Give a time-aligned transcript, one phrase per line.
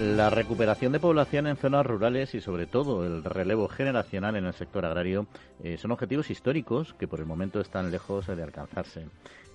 [0.00, 4.52] La recuperación de población en zonas rurales y sobre todo el relevo generacional en el
[4.52, 5.26] sector agrario
[5.64, 9.06] eh, son objetivos históricos que por el momento están lejos de alcanzarse.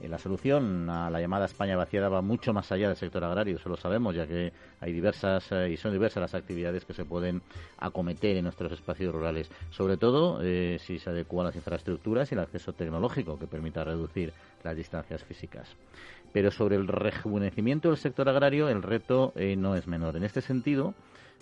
[0.02, 3.58] Eh, la solución a la llamada España vaciada va mucho más allá del sector agrario,
[3.58, 7.06] eso lo sabemos, ya que hay diversas eh, y son diversas las actividades que se
[7.06, 7.44] pueden
[7.78, 12.74] acometer en nuestros espacios rurales, sobre todo si se adecuan las infraestructuras y el acceso
[12.74, 15.76] tecnológico que permita reducir las distancias físicas.
[16.34, 20.16] Pero sobre el rejuvenecimiento del sector agrario, el reto eh, no es menor.
[20.16, 20.94] En este sentido,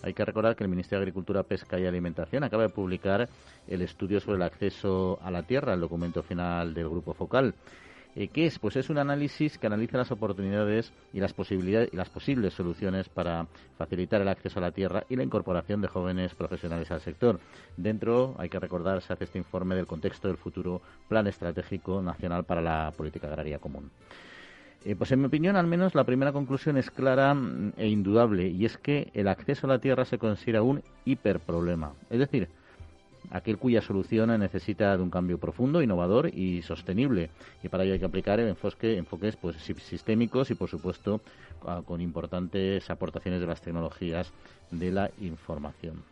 [0.02, 3.30] hay que recordar que el Ministerio de Agricultura, Pesca y Alimentación acaba de publicar
[3.68, 7.54] el estudio sobre el acceso a la tierra, el documento final del Grupo Focal.
[8.16, 8.58] Eh, ¿Qué es?
[8.58, 13.08] Pues es un análisis que analiza las oportunidades y las posibilidades y las posibles soluciones
[13.08, 13.46] para
[13.78, 17.40] facilitar el acceso a la tierra y la incorporación de jóvenes profesionales al sector.
[17.78, 22.46] Dentro, hay que recordar, se hace este informe del contexto del futuro Plan Estratégico Nacional
[22.46, 23.92] para la Política Agraria Común.
[24.86, 28.48] Eh, pues en mi opinión, al menos, la primera conclusión es clara mm, e indudable,
[28.48, 31.94] y es que el acceso a la tierra se considera un hiperproblema.
[32.10, 32.48] Es decir,
[33.32, 37.30] aquel cuya solución necesita de un cambio profundo, innovador y sostenible.
[37.64, 41.22] Y para ello hay que aplicar enfoques pues, sistémicos y, por supuesto,
[41.86, 44.32] con importantes aportaciones de las tecnologías
[44.72, 46.04] de la información.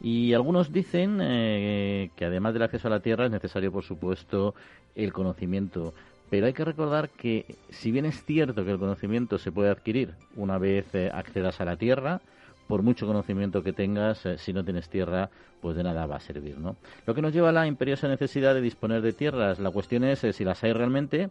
[0.00, 4.54] Y algunos dicen eh, que además del acceso a la tierra es necesario, por supuesto,
[4.94, 5.94] el conocimiento.
[6.30, 10.14] Pero hay que recordar que, si bien es cierto que el conocimiento se puede adquirir
[10.34, 12.20] una vez eh, accedas a la tierra,
[12.66, 16.20] por mucho conocimiento que tengas, eh, si no tienes tierra, pues de nada va a
[16.20, 16.76] servir, ¿no?
[17.06, 19.58] Lo que nos lleva a la imperiosa necesidad de disponer de tierras.
[19.58, 21.30] La cuestión es eh, si las hay realmente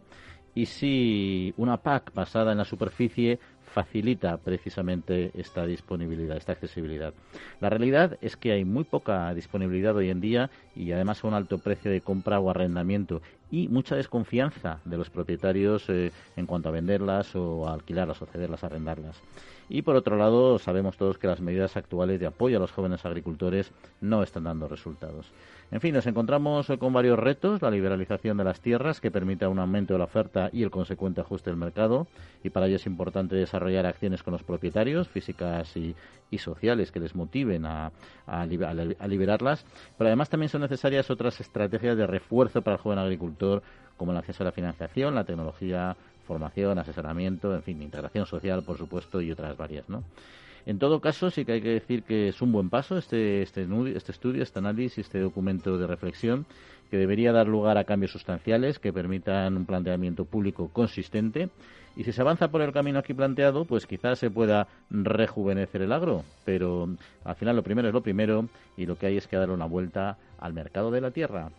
[0.54, 3.38] y si una PAC basada en la superficie
[3.76, 7.12] facilita precisamente esta disponibilidad, esta accesibilidad.
[7.60, 11.34] La realidad es que hay muy poca disponibilidad hoy en día y además a un
[11.34, 13.20] alto precio de compra o arrendamiento
[13.50, 18.26] y mucha desconfianza de los propietarios eh, en cuanto a venderlas o a alquilarlas o
[18.26, 19.16] cederlas, arrendarlas.
[19.68, 23.04] Y por otro lado, sabemos todos que las medidas actuales de apoyo a los jóvenes
[23.04, 25.32] agricultores no están dando resultados.
[25.72, 29.58] En fin, nos encontramos con varios retos, la liberalización de las tierras que permita un
[29.58, 32.06] aumento de la oferta y el consecuente ajuste del mercado,
[32.44, 35.96] y para ello es importante desarrollar acciones con los propietarios, físicas y,
[36.38, 37.92] sociales, que les motiven a,
[38.46, 39.64] liberarlas,
[39.96, 43.62] pero además también son necesarias otras estrategias de refuerzo para el joven agricultor,
[43.96, 48.76] como el acceso a la financiación, la tecnología, formación, asesoramiento, en fin, integración social, por
[48.76, 50.02] supuesto, y otras varias, ¿no?
[50.66, 53.68] En todo caso, sí que hay que decir que es un buen paso este, este,
[53.94, 56.44] este estudio, este análisis, este documento de reflexión,
[56.90, 61.50] que debería dar lugar a cambios sustanciales que permitan un planteamiento público consistente.
[61.96, 65.92] Y si se avanza por el camino aquí planteado, pues quizás se pueda rejuvenecer el
[65.92, 66.24] agro.
[66.44, 66.90] Pero
[67.24, 69.64] al final lo primero es lo primero y lo que hay es que darle una
[69.64, 71.50] vuelta al mercado de la tierra.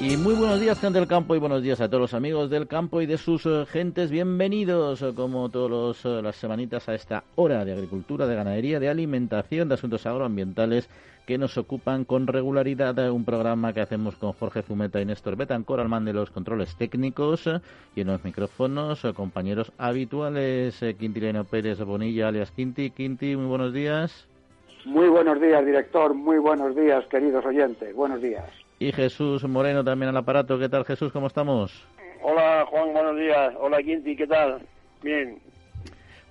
[0.00, 2.66] Y muy buenos días, gente del campo, y buenos días a todos los amigos del
[2.66, 4.10] campo y de sus eh, gentes.
[4.10, 8.90] Bienvenidos, eh, como todas eh, las semanitas, a esta hora de agricultura, de ganadería, de
[8.90, 10.90] alimentación, de asuntos agroambientales
[11.26, 13.10] que nos ocupan con regularidad.
[13.10, 16.76] Un programa que hacemos con Jorge Zumeta y Néstor Betancor, al mando de los controles
[16.76, 17.48] técnicos
[17.94, 22.90] y en los micrófonos, compañeros habituales, Quintileno Pérez Bonilla, alias Quinti.
[22.90, 24.26] Quinti, muy buenos días.
[24.84, 26.14] Muy buenos días, director.
[26.14, 27.94] Muy buenos días, queridos oyentes.
[27.94, 28.44] Buenos días
[28.78, 30.58] y Jesús Moreno también al aparato.
[30.58, 31.12] ¿Qué tal, Jesús?
[31.12, 31.86] ¿Cómo estamos?
[32.22, 33.54] Hola, Juan, buenos días.
[33.58, 34.60] Hola, Quinti, ¿qué tal?
[35.02, 35.38] Bien.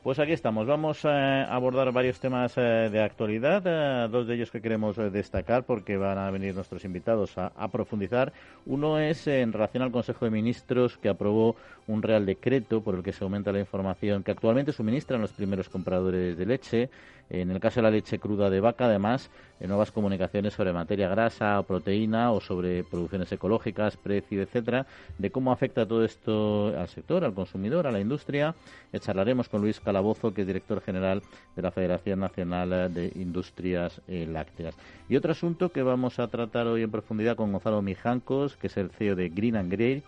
[0.03, 0.67] Pues aquí estamos.
[0.67, 5.09] Vamos a abordar varios temas eh, de actualidad, eh, dos de ellos que queremos eh,
[5.09, 8.33] destacar porque van a venir nuestros invitados a, profundizar.
[8.65, 11.55] Uno es en relación al Consejo de Ministros que aprobó
[11.87, 15.69] un real decreto por el que se aumenta la información que actualmente suministran los primeros
[15.69, 16.89] compradores de leche
[17.29, 21.59] en el caso de la leche cruda de vaca, además, nuevas comunicaciones sobre materia grasa
[21.59, 24.85] o proteína o sobre producciones ecológicas, precio, etcétera,
[25.17, 28.55] de cómo afecta todo esto al sector, al consumidor, a la industria.
[28.91, 31.21] Eh, charlaremos con Luis Calabozo, que es director general
[31.55, 34.75] de la Federación Nacional de Industrias eh, Lácteas.
[35.07, 38.77] Y otro asunto que vamos a tratar hoy en profundidad con Gonzalo Mijancos, que es
[38.77, 40.03] el CEO de Green and Great,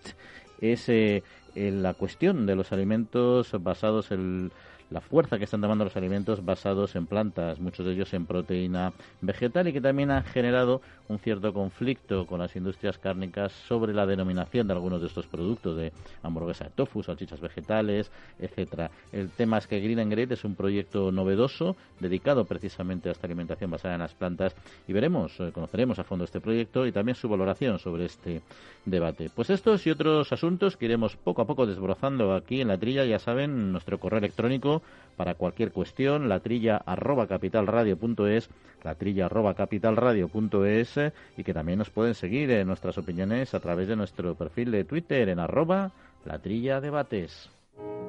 [0.60, 1.22] es eh,
[1.54, 4.52] la cuestión de los alimentos basados en
[4.90, 8.94] la fuerza que están tomando los alimentos basados en plantas, muchos de ellos en proteína
[9.22, 14.06] vegetal y que también han generado un cierto conflicto con las industrias cárnicas sobre la
[14.06, 15.92] denominación de algunos de estos productos, de
[16.24, 18.92] hamburguesa de tofu, salchichas vegetales, etcétera.
[19.12, 23.28] El tema es que Green and Great es un proyecto novedoso dedicado precisamente a esta
[23.28, 24.56] alimentación basada en las plantas
[24.88, 28.42] y veremos, eh, conoceremos a fondo este proyecto y también su valoración sobre este
[28.86, 29.30] debate.
[29.34, 33.06] Pues estos y otros asuntos que iremos poco a poco desbrozando aquí en la trilla,
[33.06, 34.75] ya saben, nuestro correo electrónico
[35.16, 38.50] para cualquier cuestión, la trilla arroba capitalradio.es,
[38.84, 41.00] la trilla arroba capitalradio.es
[41.38, 44.84] y que también nos pueden seguir en nuestras opiniones a través de nuestro perfil de
[44.84, 45.92] Twitter en arroba
[46.26, 47.50] la trilla debates.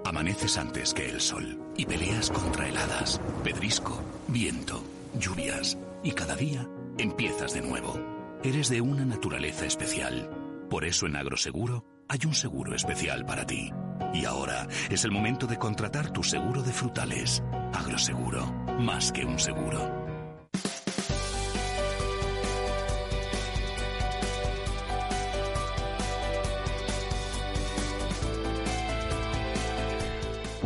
[0.05, 4.83] Amaneces antes que el sol y peleas contra heladas, pedrisco, viento,
[5.19, 7.99] lluvias y cada día empiezas de nuevo.
[8.45, 10.31] Eres de una naturaleza especial.
[10.71, 13.73] Por eso en Agroseguro hay un seguro especial para ti.
[14.17, 17.43] Y ahora es el momento de contratar tu seguro de frutales.
[17.75, 18.47] Agroseguro,
[18.79, 20.16] más que un seguro.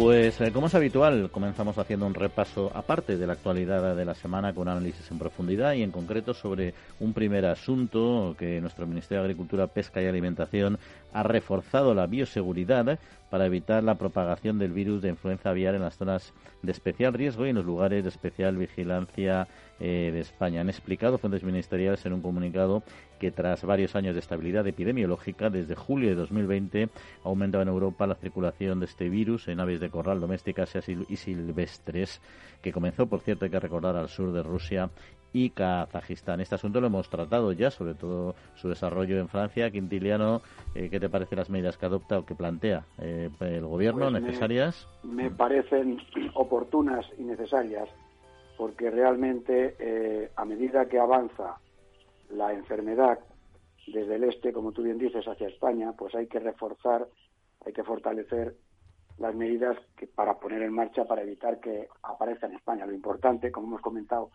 [0.00, 4.14] Pues eh, como es habitual, comenzamos haciendo un repaso aparte de la actualidad de la
[4.14, 9.20] semana con análisis en profundidad y en concreto sobre un primer asunto que nuestro Ministerio
[9.20, 10.78] de Agricultura, Pesca y Alimentación
[11.12, 12.98] ha reforzado la bioseguridad
[13.28, 16.32] para evitar la propagación del virus de influenza aviar en las zonas
[16.62, 19.48] de especial riesgo y en los lugares de especial vigilancia
[19.80, 20.60] eh, de España.
[20.60, 22.82] Han explicado fuentes ministeriales en un comunicado
[23.18, 28.06] que tras varios años de estabilidad epidemiológica, desde julio de 2020 ha aumentado en Europa
[28.06, 32.20] la circulación de este virus en aves de corral domésticas y silvestres,
[32.62, 34.90] que comenzó, por cierto, hay que recordar, al sur de Rusia
[35.32, 36.40] y Kazajistán.
[36.40, 39.70] Este asunto lo hemos tratado ya, sobre todo su desarrollo en Francia.
[39.70, 40.42] Quintiliano,
[40.74, 44.22] eh, ¿qué te parecen las medidas que adopta o que plantea eh, el gobierno pues
[44.22, 44.88] necesarias?
[45.02, 45.98] Me, parecen
[46.34, 47.88] oportunas y necesarias
[48.60, 51.58] porque realmente eh, a medida que avanza
[52.28, 53.18] la enfermedad
[53.86, 57.08] desde el este, como tú bien dices, hacia España, pues hay que reforzar,
[57.64, 58.54] hay que fortalecer
[59.16, 62.84] las medidas que, para poner en marcha para evitar que aparezca en España.
[62.84, 64.30] Lo importante, como hemos comentado,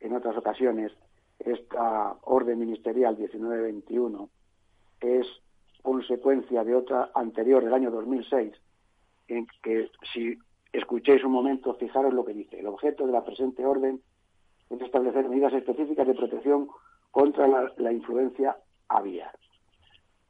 [0.00, 0.90] en otras ocasiones,
[1.38, 4.30] esta orden ministerial 1921
[4.98, 5.28] es
[5.80, 8.52] consecuencia de otra anterior del año 2006,
[9.28, 10.36] en que si
[10.78, 12.58] escuchéis un momento, fijaros lo que dice.
[12.58, 14.02] El objeto de la presente orden
[14.70, 16.68] es establecer medidas específicas de protección
[17.10, 18.56] contra la, influencia
[18.88, 19.30] aviar.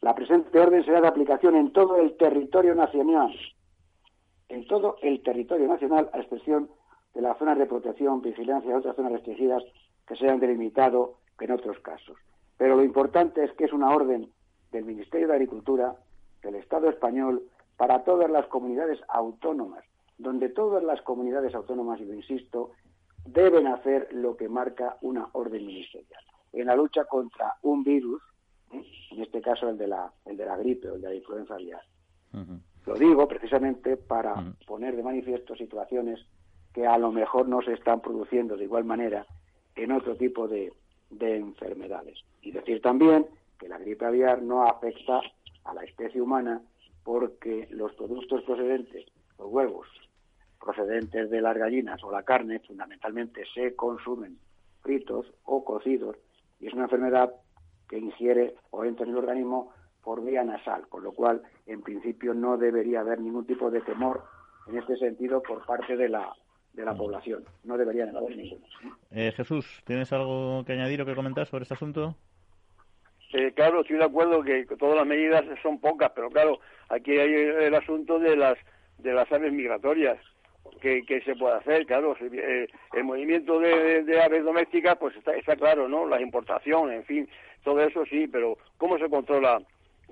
[0.03, 3.35] La presente orden será de aplicación en todo el territorio nacional,
[4.51, 6.69] en todo el territorio nacional, a excepción
[7.15, 9.63] de las zonas de protección, vigilancia y otras zonas restringidas
[10.07, 12.19] que se han delimitado en otros casos.
[12.59, 14.31] Pero lo importante es que es una orden
[14.73, 15.97] del Ministerio de Agricultura,
[16.43, 17.43] del Estado español,
[17.79, 19.85] para todas las comunidades autónomas,
[20.19, 22.73] donde todas las comunidades autónomas, y lo insisto,
[23.25, 26.23] deben hacer lo que marca una orden ministerial.
[26.53, 28.23] En la lucha contra un virus,
[28.73, 28.85] ¿eh?
[29.11, 31.55] en este caso el de la, el de la gripe o el de la influenza
[31.55, 31.83] aviar.
[32.87, 34.35] Lo digo precisamente para
[34.67, 36.21] poner de manifiesto situaciones
[36.73, 39.25] que a lo mejor no se están produciendo de igual manera
[39.77, 40.73] en otro tipo de,
[41.11, 42.19] enfermedades.
[42.43, 43.27] Y decir también
[43.59, 45.21] que la gripe aviar no afecta
[45.65, 46.61] a la especie humana
[47.05, 49.07] porque los productos procedentes,
[49.39, 49.87] los huevos
[50.61, 54.39] procedentes de las gallinas o la carne, fundamentalmente se consumen
[54.83, 56.17] fritos o cocidos
[56.61, 57.35] y es una enfermedad
[57.89, 59.73] que ingiere o entra en el organismo
[60.03, 64.25] por vía nasal, con lo cual en principio no debería haber ningún tipo de temor
[64.69, 66.33] en este sentido por parte de la
[66.75, 66.97] de la mm.
[66.97, 67.45] población.
[67.63, 68.67] No deberían haber ninguno.
[69.11, 72.17] Eh, Jesús, ¿tienes algo que añadir o que comentar sobre este asunto?
[73.33, 76.59] Eh, claro, estoy de acuerdo que todas las medidas son pocas, pero claro,
[76.89, 78.59] aquí hay el asunto de las
[78.99, 80.19] de las aves migratorias
[80.81, 85.89] que, se puede hacer, claro, eh, el movimiento de, aves domésticas, pues está, está claro,
[85.89, 86.07] ¿no?
[86.07, 87.29] Las importaciones, en fin,
[87.63, 89.63] todo eso sí, pero ¿cómo se controla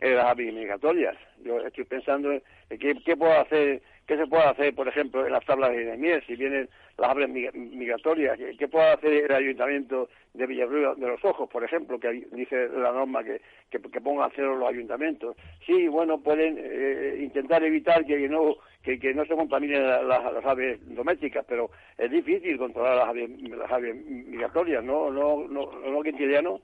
[0.01, 1.17] las aves migratorias?
[1.45, 5.45] Yo estoy pensando en qué, puedo hacer ¿Qué se puede hacer, por ejemplo, en las
[5.45, 6.69] tablas de miel, si vienen
[6.99, 8.37] las aves migratorias?
[8.59, 12.91] ¿Qué, puede hacer el ayuntamiento de Villarruel de los Ojos, por ejemplo, que dice la
[12.91, 15.37] norma que, que, pongan cero los ayuntamientos?
[15.65, 21.45] Sí, bueno, pueden eh, intentar evitar que no que, no se contaminen las, aves domésticas,
[21.49, 25.11] pero es difícil controlar las aves, las aves migratorias, ¿no?
[25.11, 26.63] ¿No, no, no, no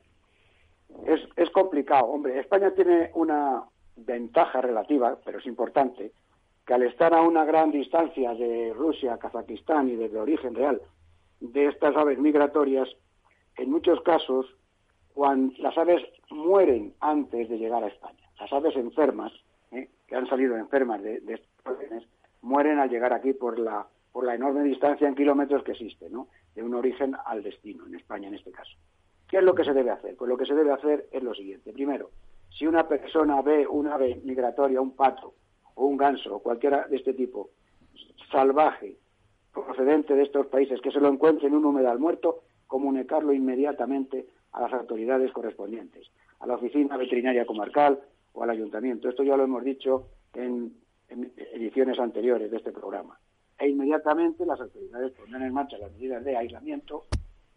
[1.06, 2.38] Es, es complicado, hombre.
[2.38, 3.64] España tiene una
[3.96, 6.12] ventaja relativa, pero es importante,
[6.66, 10.80] que al estar a una gran distancia de Rusia, Kazajistán y desde origen real
[11.40, 12.88] de estas aves migratorias,
[13.56, 14.46] en muchos casos,
[15.14, 18.28] cuando las aves mueren antes de llegar a España.
[18.40, 19.32] Las aves enfermas,
[19.72, 19.88] ¿eh?
[20.06, 21.48] que han salido enfermas de, de estos
[22.42, 26.28] mueren al llegar aquí por la, por la enorme distancia en kilómetros que existe, ¿no?
[26.54, 28.76] de un origen al destino, en España en este caso.
[29.28, 30.16] ¿Qué es lo que se debe hacer?
[30.16, 31.72] Pues lo que se debe hacer es lo siguiente.
[31.72, 32.10] Primero,
[32.50, 35.34] si una persona ve un ave migratoria, un pato,
[35.78, 37.50] o un ganso o cualquiera de este tipo
[38.30, 38.96] salvaje
[39.52, 44.60] procedente de estos países que se lo encuentre en un humedal muerto, comunicarlo inmediatamente a
[44.60, 48.00] las autoridades correspondientes, a la oficina veterinaria comarcal
[48.32, 49.08] o al ayuntamiento.
[49.08, 50.74] Esto ya lo hemos dicho en,
[51.08, 53.18] ediciones anteriores de este programa.
[53.58, 57.06] e inmediatamente las autoridades pondrán en marcha las medidas de aislamiento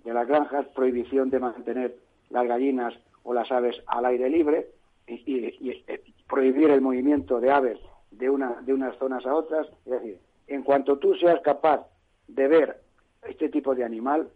[0.03, 1.95] de las granjas, prohibición de mantener
[2.29, 2.93] las gallinas
[3.23, 4.67] o las aves al aire libre
[5.07, 7.79] y, eh, prohibir el movimiento de aves
[8.11, 9.67] de, una, de unas zonas a otras.
[9.85, 11.87] Es decir, en cuanto tú seas capaz
[12.27, 12.81] de ver
[13.27, 14.29] este tipo de animal,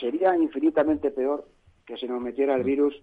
[0.00, 1.46] sería infinitamente peor
[1.86, 3.00] que se nos metiera el virus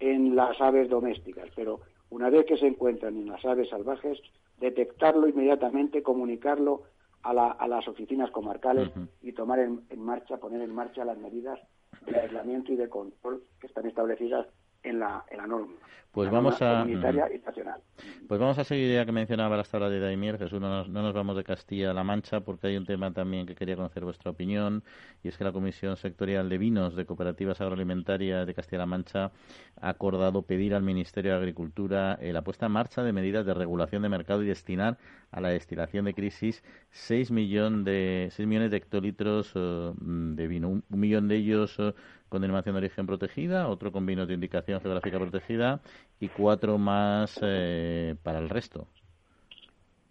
[0.00, 1.48] en las aves domésticas.
[1.54, 4.20] Pero una vez que se encuentran en las aves salvajes,
[4.58, 6.82] detectarlo inmediatamente, comunicarlo
[7.22, 8.90] a, las oficinas comarcales
[9.22, 11.58] y tomar en, marcha, poner en marcha las medidas
[12.06, 14.46] de aislamiento y de control que están establecidas
[14.82, 15.74] en la, en la norma.
[16.12, 16.84] Pues vamos a.
[16.84, 17.80] nacional.
[18.28, 21.00] Pues vamos a seguir, ya que mencionaba la tablas de Daimier, Jesús, no nos, no
[21.00, 24.84] nos vamos de Castilla-La Mancha, porque hay un tema también que quería conocer vuestra opinión,
[25.22, 29.32] y es que la Comisión Sectorial de Vinos de Cooperativas Agroalimentarias de Castilla-La Mancha
[29.80, 33.54] ha acordado pedir al Ministerio de Agricultura eh, la puesta en marcha de medidas de
[33.54, 34.98] regulación de mercado y destinar
[35.32, 40.68] a la destilación de crisis 6, millón de, 6 millones de hectolitros eh, de vino.
[40.68, 41.92] Un, millón de ellos eh,
[42.28, 45.80] con denominación de origen protegida, otro con vinos de indicación geográfica protegida
[46.20, 48.86] y cuatro más eh, para el resto.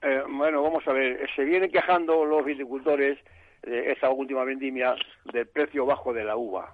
[0.01, 3.20] Eh, bueno, vamos a ver, se vienen quejando los viticultores
[3.62, 4.96] de esa última vendimia
[5.32, 6.74] del precio bajo de la uva.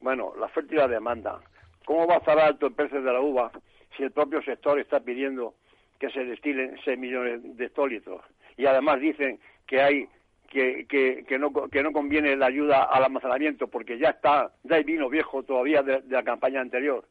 [0.00, 1.40] Bueno, la oferta y la demanda.
[1.84, 3.50] ¿Cómo va a estar alto el precio de la uva
[3.96, 5.54] si el propio sector está pidiendo
[5.98, 8.22] que se destilen 6 millones de hectolitros?
[8.56, 10.08] Y además dicen que hay
[10.54, 14.84] que, que, no, que no conviene la ayuda al almacenamiento porque ya está, ya hay
[14.84, 17.04] vino viejo todavía de, la campaña anterior.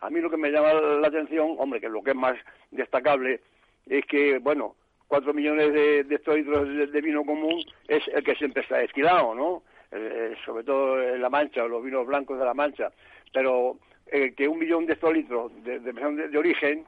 [0.00, 2.36] A mí lo que me llama la atención, hombre, que lo que es más
[2.70, 3.40] destacable
[3.86, 4.76] es que, bueno,
[5.08, 9.62] cuatro millones de, de hectolitros de, vino común es el que siempre está esquilado, ¿no?
[9.90, 12.92] Eh, sobre todo en La Mancha, los vinos blancos de La Mancha.
[13.32, 15.92] Pero eh, que un millón de hectolitros de, de,
[16.28, 16.84] de origen,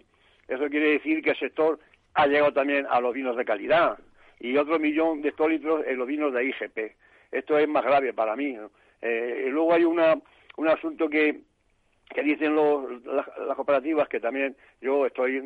[0.48, 1.78] eso quiere decir que el sector
[2.14, 3.98] ha llegado también a los vinos de calidad
[4.40, 6.78] y otro millón de hectolitros en los vinos de IGP.
[7.32, 8.56] Esto es más grave para mí.
[9.02, 10.16] Eh, y luego hay una,
[10.56, 11.40] un asunto que,
[12.14, 13.26] que dicen los, las,
[13.56, 15.40] cooperativas, que también yo estoy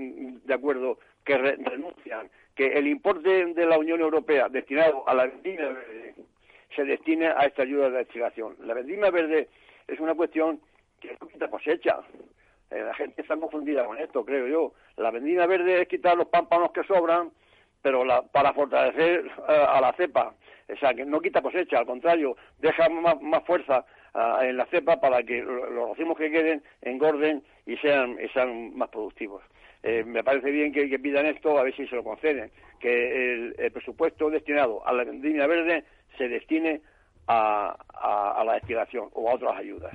[0.45, 5.69] de acuerdo, que renuncian, que el importe de la Unión Europea destinado a la vendimia
[5.69, 6.14] verde
[6.75, 8.57] se destine a esta ayuda de destilación.
[8.61, 9.49] La vendimia verde
[9.88, 10.61] es una cuestión
[11.00, 12.00] que no quita cosecha.
[12.71, 14.73] Eh, la gente está confundida con esto, creo yo.
[14.97, 17.31] La vendimia verde es quitar los pámpanos que sobran
[17.83, 20.35] pero la, para fortalecer eh, a la cepa.
[20.73, 23.85] O sea, que no quita cosecha, al contrario, deja más, más fuerza
[24.15, 28.89] uh, en la cepa para que los racimos que queden engorden y sean, sean más
[28.91, 29.43] productivos.
[29.83, 33.57] Eh, me parece bien que, pidan esto, a ver si se lo conceden, que el,
[33.59, 35.85] el presupuesto destinado a la vendimia verde
[36.17, 36.83] se destine
[37.27, 39.93] a, a, a, la destilación o a otras ayudas.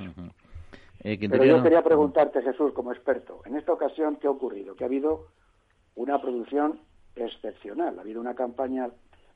[1.05, 4.75] Eh, Pero yo quería preguntarte, Jesús, como experto, en esta ocasión, ¿qué ha ocurrido?
[4.75, 5.27] Que ha habido
[5.95, 6.79] una producción
[7.15, 7.97] excepcional.
[7.97, 8.89] Ha habido una campaña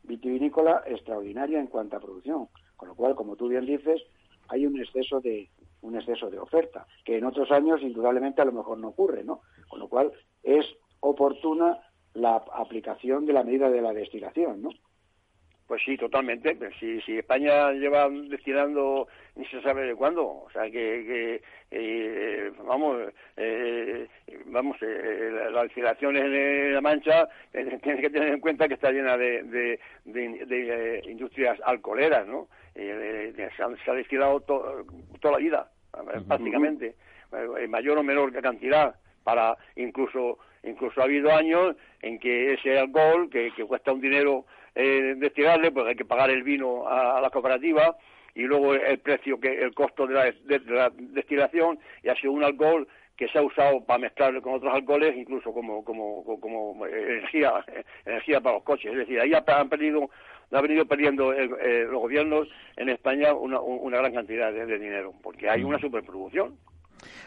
[0.03, 4.01] vitivinícola extraordinaria en cuanto a producción, con lo cual, como tú bien dices,
[4.47, 5.49] hay un exceso de
[5.81, 9.41] un exceso de oferta, que en otros años indudablemente a lo mejor no ocurre, ¿no?
[9.69, 10.11] Con lo cual
[10.43, 10.65] es
[10.99, 11.79] oportuna
[12.13, 14.71] la aplicación de la medida de la destilación, ¿no?
[15.69, 16.57] Pues sí, totalmente.
[16.79, 22.51] Si, si España lleva destilando ni se sabe de cuándo, o sea que, que eh,
[22.65, 22.97] vamos,
[23.37, 24.07] eh,
[24.47, 28.89] vamos, eh, la destilación en La Mancha eh, tienes que tener en cuenta que está
[28.89, 32.47] llena de, de, de, de eh, industrias alcoholeras, ¿no?
[32.73, 34.87] Eh, se, ha, se, ha, destilado to,
[35.21, 35.71] toda la vida,
[36.27, 36.95] prácticamente,
[37.31, 43.29] en mayor o menor cantidad, para incluso incluso ha habido años en que ese alcohol
[43.29, 47.21] que, que cuesta un dinero eh, destinarle, pues hay que pagar el vino a, a
[47.21, 47.95] la cooperativa
[48.35, 52.15] y luego el precio, que el costo de la, de, de la, destilación, y ha
[52.15, 52.87] sido un alcohol
[53.17, 57.65] que se ha usado para mezclarlo con otros alcoholes, incluso como, como, como energía,
[58.05, 58.93] energía para los coches.
[58.93, 60.09] Es decir, ahí han perdido,
[60.51, 62.47] han venido perdiendo el, eh, los gobiernos
[62.77, 66.55] en España una, una gran cantidad de, de, dinero, porque hay una superproducción.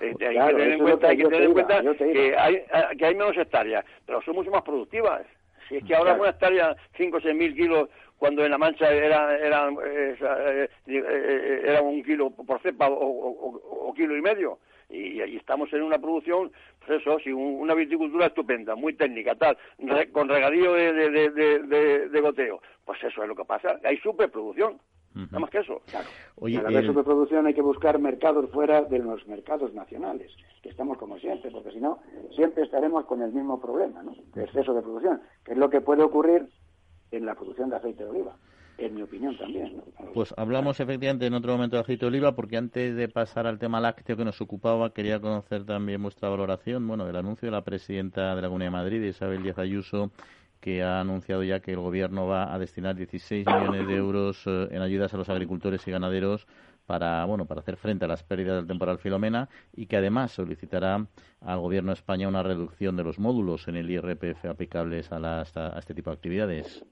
[0.00, 2.64] Eh, hay, claro, que tener en cuenta, hay que tener en cuenta que hay,
[2.98, 5.22] que hay menos hectáreas, pero son mucho más productivas.
[5.68, 6.22] Si es que ahora claro.
[6.22, 7.88] una hectárea, 5 o 6 mil kilos,
[8.18, 13.88] cuando en La Mancha era, era, eh, eh, era un kilo por cepa o, o,
[13.88, 14.58] o kilo y medio.
[14.88, 19.56] Y, y, estamos en una producción, pues eso, sí, una viticultura estupenda, muy técnica, tal,
[19.78, 22.60] re, con regadío de, de, de, de, goteo.
[22.84, 24.78] Pues eso es lo que pasa, hay superproducción.
[25.14, 25.26] Uh -huh.
[25.26, 25.80] Nada más que eso.
[25.90, 26.06] Claro.
[26.36, 30.30] Oye, Para la superproducción hay que buscar mercados fuera de los mercados nacionales,
[30.62, 31.98] que estamos como siempre, porque si no,
[32.34, 34.14] siempre estaremos con el mismo problema, ¿no?
[34.34, 36.48] De exceso de producción, que es lo que puede ocurrir
[37.10, 38.36] en la producción de aceite de oliva
[38.78, 39.76] en mi opinión también.
[39.76, 40.12] ¿no?
[40.12, 43.58] Pues hablamos efectivamente en otro momento de aceite de oliva, porque antes de pasar al
[43.58, 47.62] tema lácteo que nos ocupaba, quería conocer también vuestra valoración, bueno, del anuncio de la
[47.62, 50.10] presidenta de la Comunidad de Madrid, Isabel Díaz Ayuso,
[50.62, 54.68] que ha anunciado ya que el Gobierno va a destinar 16 millones de euros eh,
[54.70, 56.46] en ayudas a los agricultores y ganaderos
[56.86, 61.04] para bueno para hacer frente a las pérdidas del temporal Filomena y que además solicitará
[61.40, 65.56] al Gobierno de España una reducción de los módulos en el IRPF aplicables a, las,
[65.56, 66.84] a este tipo de actividades.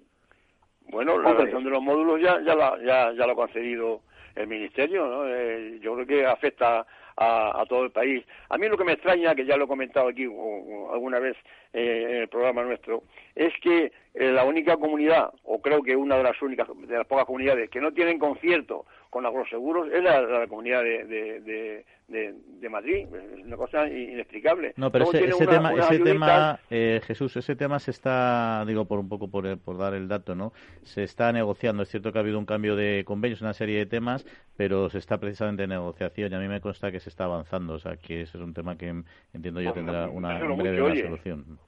[0.90, 4.02] Bueno, la reducción de los módulos ya ya, la, ya, ya lo ha concedido
[4.34, 5.28] el Ministerio, ¿no?
[5.28, 6.84] Eh, yo creo que afecta
[7.20, 8.24] a, todo el país.
[8.48, 11.36] A mí lo que me extraña, que ya lo he comentado aquí alguna vez
[11.72, 13.02] eh, en el programa nuestro,
[13.34, 17.26] es que la única comunidad, o creo que una de las únicas, de las pocas
[17.26, 23.56] comunidades que no tienen concierto con agroseguros es la, comunidad de, de, Madrid, es una
[23.56, 24.72] cosa inexplicable.
[24.76, 29.08] No, pero ese, tema, ese tema eh, Jesús, ese tema se está, digo, por un
[29.08, 30.52] poco por, por dar el dato, ¿no?
[30.82, 31.82] Se está negociando.
[31.82, 34.24] Es cierto que ha habido un cambio de convenios, una serie de temas,
[34.56, 37.74] pero se está precisamente en negociación y a mí me consta que se está avanzando.
[37.74, 39.02] O sea, que ese es un tema que
[39.32, 41.58] entiendo yo tendrá una breve solución.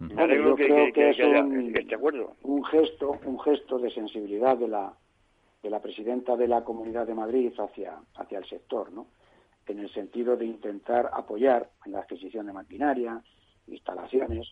[0.00, 1.74] Yo creo que, es un,
[2.42, 4.92] un gesto, un gesto de sensibilidad de la
[5.62, 9.08] de la presidenta de la Comunidad de Madrid hacia, hacia el sector, ¿no?
[9.66, 13.20] en el sentido de intentar apoyar en la adquisición de maquinaria,
[13.66, 14.46] instalaciones,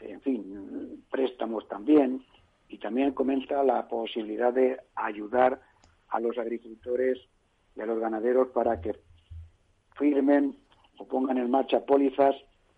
[0.00, 2.24] en fin, préstamos también,
[2.68, 5.60] y también comenta la posibilidad de ayudar
[6.08, 7.18] a los agricultores
[7.76, 8.94] y a los ganaderos para que
[9.98, 10.56] firmen
[10.98, 12.34] o pongan en marcha pólizas,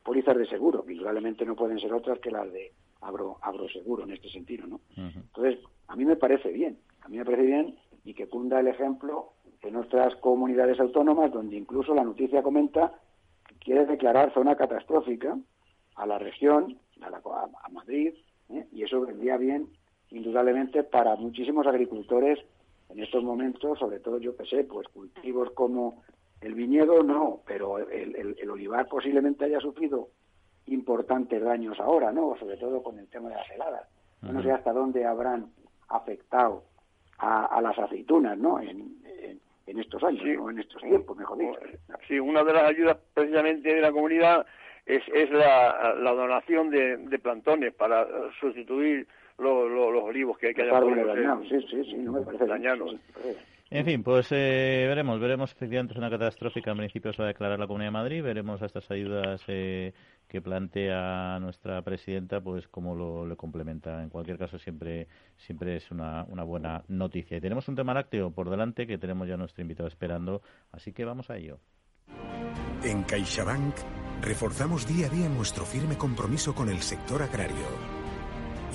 [0.06, 4.12] pólizas de seguro, que indudablemente no pueden ser otras que las de agro, agroseguro en
[4.12, 4.80] este sentido, ¿no?
[4.96, 5.58] Entonces,
[5.88, 9.32] a mí me parece bien, a mí me parece bien y que cunda el ejemplo
[9.62, 12.94] en otras comunidades autónomas donde incluso la noticia comenta
[13.48, 15.36] que quiere declarar zona catastrófica
[15.96, 18.14] a la región, a, Madrid,
[18.50, 18.66] ¿eh?
[18.72, 19.66] y eso vendría bien
[20.10, 22.38] indudablemente para muchísimos agricultores
[22.90, 26.04] en estos momentos, sobre todo yo que sé, pues cultivos como
[26.40, 30.08] el viñedo no, pero el, olivar posiblemente haya sufrido
[30.66, 32.36] importantes daños ahora, ¿no?
[32.38, 33.88] Sobre todo con el tema de las heladas.
[34.22, 35.46] No sé hasta dónde habrán
[35.88, 36.64] afectado
[37.18, 38.60] a, las aceitunas, ¿no?
[38.60, 38.96] En,
[39.66, 41.60] en, estos años, o en estos tiempos, mejor dicho.
[42.08, 44.46] Sí, una de las ayudas precisamente de la comunidad
[44.86, 48.06] es, es la, la donación de, de plantones para
[48.40, 49.06] sustituir
[49.38, 51.48] los, los, olivos que, que haya dañados.
[51.48, 52.96] Sí, sí, sí, no me parece dañados.
[53.68, 57.28] En fin, pues eh, veremos, veremos efectivamente es una catastrófica en principio se va a
[57.28, 59.92] declarar la Comunidad de Madrid, veremos estas ayudas eh,
[60.28, 64.00] que plantea nuestra presidenta, pues cómo lo, le complementa.
[64.04, 67.38] En cualquier caso, siempre, siempre es una, una buena noticia.
[67.38, 71.04] Y tenemos un tema lácteo por delante que tenemos ya nuestro invitado esperando, así que
[71.04, 71.58] vamos a ello.
[72.84, 73.74] En CaixaBank
[74.22, 77.95] reforzamos día a día nuestro firme compromiso con el sector agrario.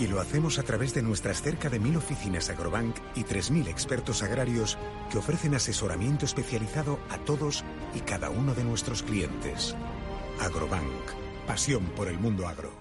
[0.01, 4.23] Y lo hacemos a través de nuestras cerca de mil oficinas Agrobank y 3.000 expertos
[4.23, 4.79] agrarios
[5.11, 9.75] que ofrecen asesoramiento especializado a todos y cada uno de nuestros clientes.
[10.39, 10.89] Agrobank
[11.45, 12.80] Pasión por el mundo agro.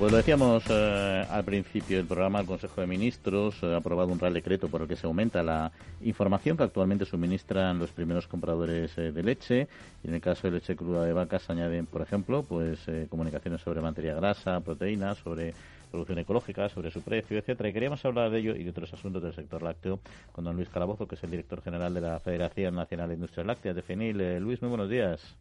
[0.00, 4.18] Pues lo decíamos eh, al principio del programa, el Consejo de Ministros ha aprobado un
[4.18, 8.96] real decreto por el que se aumenta la información que actualmente suministran los primeros compradores
[8.96, 9.68] eh, de leche.
[10.02, 13.08] Y en el caso de leche cruda de vaca se añaden, por ejemplo, pues eh,
[13.10, 15.52] comunicaciones sobre materia grasa, proteínas, sobre
[15.90, 17.68] producción ecológica, sobre su precio, etcétera.
[17.68, 20.00] Y queríamos hablar de ello y de otros asuntos del sector lácteo
[20.32, 23.46] con don Luis Calabozo, que es el director general de la Federación Nacional de Industrias
[23.46, 24.38] Lácteas de FENIL.
[24.38, 25.36] Luis, muy buenos días.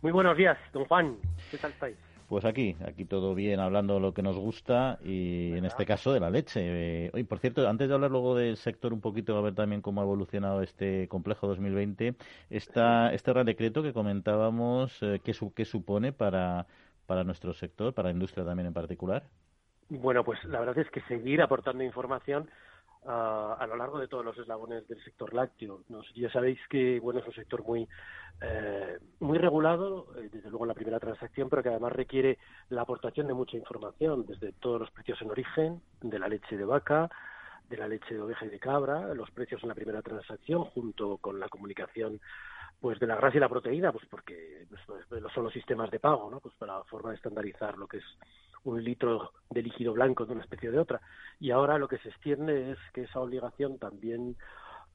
[0.00, 1.14] Muy buenos días, don Juan.
[1.50, 2.07] ¿Qué tal estáis?
[2.28, 6.12] Pues aquí, aquí todo bien, hablando de lo que nos gusta y en este caso
[6.12, 6.60] de la leche.
[6.62, 10.02] Eh, por cierto, antes de hablar luego del sector un poquito, a ver también cómo
[10.02, 12.16] ha evolucionado este complejo 2020,
[12.50, 16.66] esta, este Real Decreto que comentábamos, eh, ¿qué, ¿qué supone para,
[17.06, 19.22] para nuestro sector, para la industria también en particular?
[19.88, 22.50] Bueno, pues la verdad es que seguir aportando información
[23.06, 25.80] a lo largo de todos los eslabones del sector lácteo.
[26.14, 27.88] ya sabéis que bueno es un sector muy
[28.40, 32.82] eh, muy regulado, eh, desde luego en la primera transacción, pero que además requiere la
[32.82, 37.10] aportación de mucha información, desde todos los precios en origen, de la leche de vaca,
[37.68, 41.16] de la leche de oveja y de cabra, los precios en la primera transacción, junto
[41.18, 42.20] con la comunicación
[42.80, 46.30] pues de la grasa y la proteína, pues porque pues, son los sistemas de pago,
[46.30, 46.38] ¿no?
[46.38, 48.04] Pues para forma de estandarizar lo que es
[48.64, 51.00] un litro de líquido blanco de una especie o de otra.
[51.40, 54.36] Y ahora lo que se extiende es que esa obligación también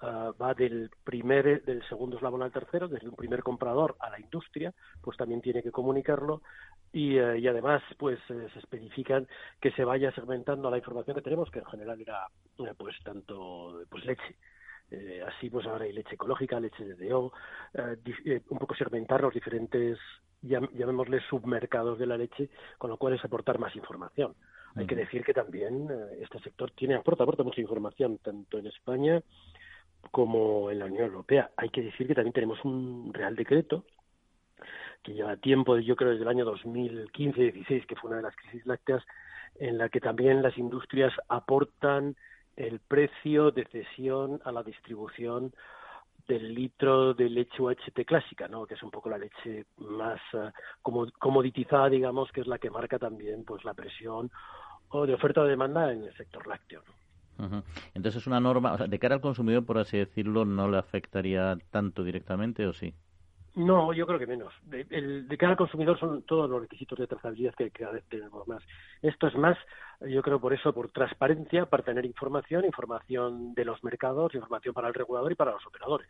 [0.02, 4.20] ah, va del primer, del segundo eslabón al tercero, desde un primer comprador a la
[4.20, 6.42] industria, pues también tiene que comunicarlo
[6.94, 9.28] y, eh, y además pues eh, se especifican
[9.60, 12.28] que se vaya segmentando la información que tenemos, que en general era
[12.60, 14.36] eh, pues tanto pues leche,
[15.26, 17.34] así pues ahora hay leche ecológica, leche de DO,
[18.50, 19.98] un poco segmentar los diferentes,
[20.44, 24.36] llamémosle submercados de la leche, con lo cual es aportar más información.
[24.76, 28.68] Hay que decir que también eh, este sector tiene aporta, aporta mucha información, tanto en
[28.68, 29.22] España
[30.12, 31.52] como en la Unión Europea.
[31.58, 33.86] Hay que decir que también tenemos un Real Decreto
[35.04, 38.66] que lleva tiempo, yo creo desde el año 2015-16, que fue una de las crisis
[38.66, 39.04] lácteas,
[39.56, 42.16] en la que también las industrias aportan
[42.56, 45.54] el precio de cesión a la distribución
[46.28, 48.66] del litro de leche UHT clásica, ¿no?
[48.66, 52.98] que es un poco la leche más uh, comoditizada, digamos, que es la que marca
[52.98, 54.32] también pues la presión
[54.90, 56.84] o de oferta o demanda en el sector lácteo.
[57.94, 60.78] Entonces es una norma, o sea, de cara al consumidor, por así decirlo, no le
[60.78, 62.94] afectaría tanto directamente o sí?
[63.56, 64.52] No, yo creo que menos.
[64.64, 68.48] De, el, cara al consumidor son todos los requisitos de trazabilidad que cada vez tenemos
[68.48, 68.64] más.
[69.02, 69.58] Esto es más,
[70.02, 74.88] yo creo por eso, por transparencia, para tener información, información de los mercados, información para
[74.88, 76.08] el regulador y para los operadores.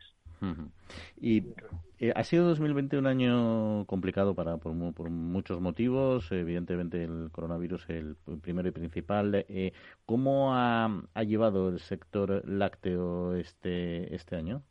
[1.20, 1.44] Y
[1.98, 6.30] eh, ha sido 2020 un año complicado para por, muchos motivos.
[6.32, 9.46] Evidentemente el coronavirus el primero y principal.
[9.48, 9.72] Eh,
[10.06, 14.62] ¿Cómo ha, ha llevado el sector lácteo este este año?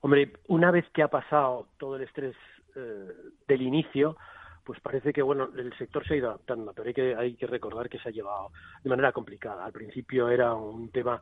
[0.00, 2.36] Hombre, una vez que ha pasado todo el estrés
[2.74, 3.12] eh,
[3.48, 4.16] del inicio,
[4.64, 7.46] pues parece que bueno el sector se ha ido adaptando, pero hay que hay que
[7.46, 8.50] recordar que se ha llevado
[8.82, 9.64] de manera complicada.
[9.64, 11.20] Al principio era un tema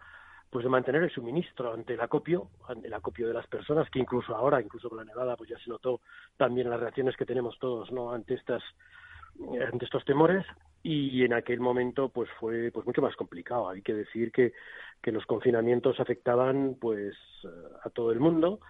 [0.50, 3.98] pues de mantener el suministro ante el acopio, ante el acopio de las personas, que
[3.98, 6.00] incluso ahora, incluso con la nevada, pues ya se notó
[6.37, 8.12] también las reacciones que tenemos todos, ¿no?
[8.12, 8.62] ante estas
[9.72, 10.46] ante estos temores
[10.85, 13.70] y en aquel momento pues fue pues mucho más complicado.
[13.70, 14.53] Hay que decir que,
[15.03, 17.16] que los confinamientos afectaban pues
[17.83, 18.61] a todo el mundo.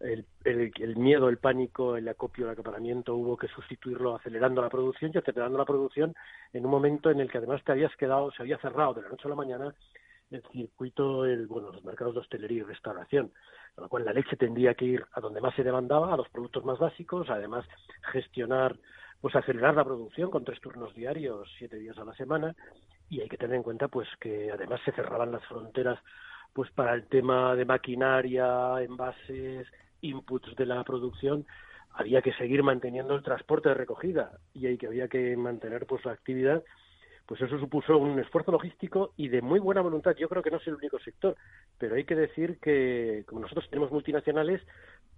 [0.00, 5.12] El, el, miedo, el pánico, el acopio, el acaparamiento hubo que sustituirlo acelerando la producción
[5.14, 6.14] y acelerando la producción
[6.52, 9.10] en un momento en el que además te habías quedado, se había cerrado de la
[9.10, 9.74] noche a la mañana
[10.30, 13.32] el circuito, el, bueno, los mercados de hostelería y restauración,
[13.74, 16.28] con lo cual la leche tendría que ir a donde más se demandaba, a los
[16.30, 17.64] productos más básicos, además
[18.12, 18.76] gestionar
[19.20, 22.54] pues acelerar la producción con tres turnos diarios, siete días a la semana,
[23.08, 25.98] y hay que tener en cuenta pues que además se cerraban las fronteras
[26.52, 29.66] pues para el tema de maquinaria, envases,
[30.00, 31.46] inputs de la producción,
[31.92, 36.04] había que seguir manteniendo el transporte de recogida y hay que había que mantener pues
[36.04, 36.62] la actividad.
[37.26, 40.16] Pues eso supuso un esfuerzo logístico y de muy buena voluntad.
[40.16, 41.36] Yo creo que no es el único sector,
[41.78, 44.60] pero hay que decir que, como nosotros tenemos multinacionales,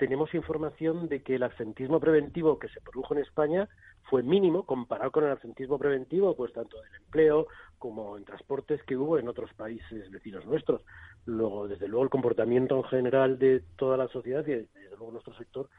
[0.02, 3.68] tenemos información de que el absentismo preventivo que se produjo en España
[4.10, 7.46] fue mínimo comparado con el absentismo preventivo, pues tanto del empleo
[7.78, 10.82] como en transportes que hubo en otros países vecinos nuestros.
[11.24, 15.34] Luego, desde luego, el comportamiento en general de toda la sociedad y desde luego nuestro
[15.34, 15.70] sector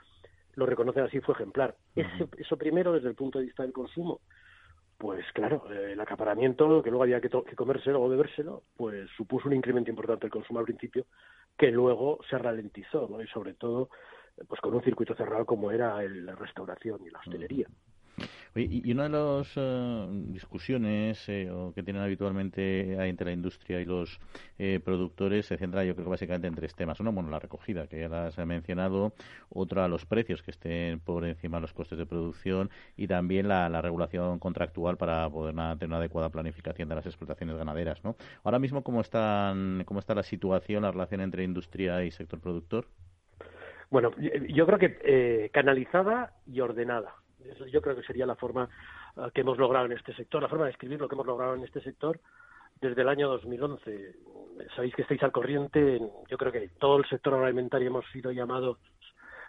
[0.56, 1.76] lo reconocen así, fue ejemplar.
[2.38, 4.22] eso primero desde el punto de vista del consumo
[5.04, 9.54] pues claro, el acaparamiento, que luego había que, que comérselo o bebérselo, pues supuso un
[9.54, 11.08] incremento importante del consumo al principio,
[11.58, 13.22] que luego se ralentizó, ¿no?
[13.22, 13.90] Y sobre todo,
[14.48, 17.68] pues con un circuito cerrado como era la restauración y la hostelería
[18.56, 24.20] y una de las eh, discusiones eh, que tienen habitualmente entre la industria y los
[24.60, 27.00] eh, productores se centra, yo creo, básicamente en tres temas.
[27.00, 29.14] Uno, bueno, la recogida, que ya las he mencionado.
[29.50, 32.70] Otra, los precios, que estén por encima de los costes de producción.
[32.96, 38.04] Y también la, regulación contractual para poder tener una adecuada planificación de las explotaciones ganaderas.
[38.04, 38.16] ¿no?
[38.44, 42.86] Ahora mismo, ¿cómo, están, ¿cómo está la situación, la relación entre industria y sector productor?
[43.90, 47.23] Bueno, yo creo que canalizada y ordenada
[47.72, 48.70] yo creo que sería la forma
[49.18, 51.56] eh, que hemos logrado en este sector, la forma de escribir lo que hemos logrado
[51.56, 52.20] en este sector
[52.82, 54.16] desde el año 2011.
[54.76, 58.78] Sabéis que estáis al corriente, yo creo que todo el sector agroalimentario hemos sido llamados